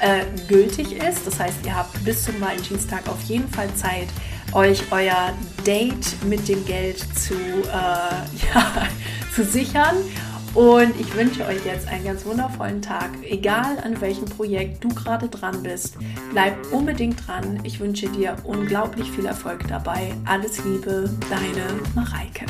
äh, 0.00 0.24
gültig 0.48 0.92
ist. 0.92 1.26
Das 1.26 1.38
heißt, 1.38 1.64
ihr 1.64 1.74
habt 1.74 2.04
bis 2.04 2.24
zum 2.24 2.40
Valentinstag 2.40 3.08
auf 3.08 3.20
jeden 3.22 3.48
Fall 3.48 3.72
Zeit, 3.74 4.08
euch 4.52 4.82
euer 4.90 5.32
Date 5.66 6.22
mit 6.24 6.48
dem 6.48 6.64
Geld 6.64 6.98
zu, 7.18 7.34
äh, 7.34 7.64
ja, 8.54 8.86
zu 9.34 9.44
sichern. 9.44 9.96
Und 10.54 10.98
ich 10.98 11.14
wünsche 11.14 11.44
euch 11.46 11.64
jetzt 11.64 11.86
einen 11.86 12.04
ganz 12.04 12.24
wundervollen 12.26 12.82
Tag. 12.82 13.10
Egal 13.22 13.78
an 13.84 14.00
welchem 14.00 14.24
Projekt 14.24 14.82
du 14.82 14.88
gerade 14.88 15.28
dran 15.28 15.62
bist, 15.62 15.96
bleib 16.32 16.54
unbedingt 16.72 17.24
dran. 17.26 17.60
Ich 17.62 17.78
wünsche 17.78 18.08
dir 18.08 18.34
unglaublich 18.42 19.08
viel 19.12 19.26
Erfolg 19.26 19.68
dabei. 19.68 20.12
Alles 20.24 20.64
Liebe, 20.64 21.08
deine 21.30 21.80
Mareike. 21.94 22.46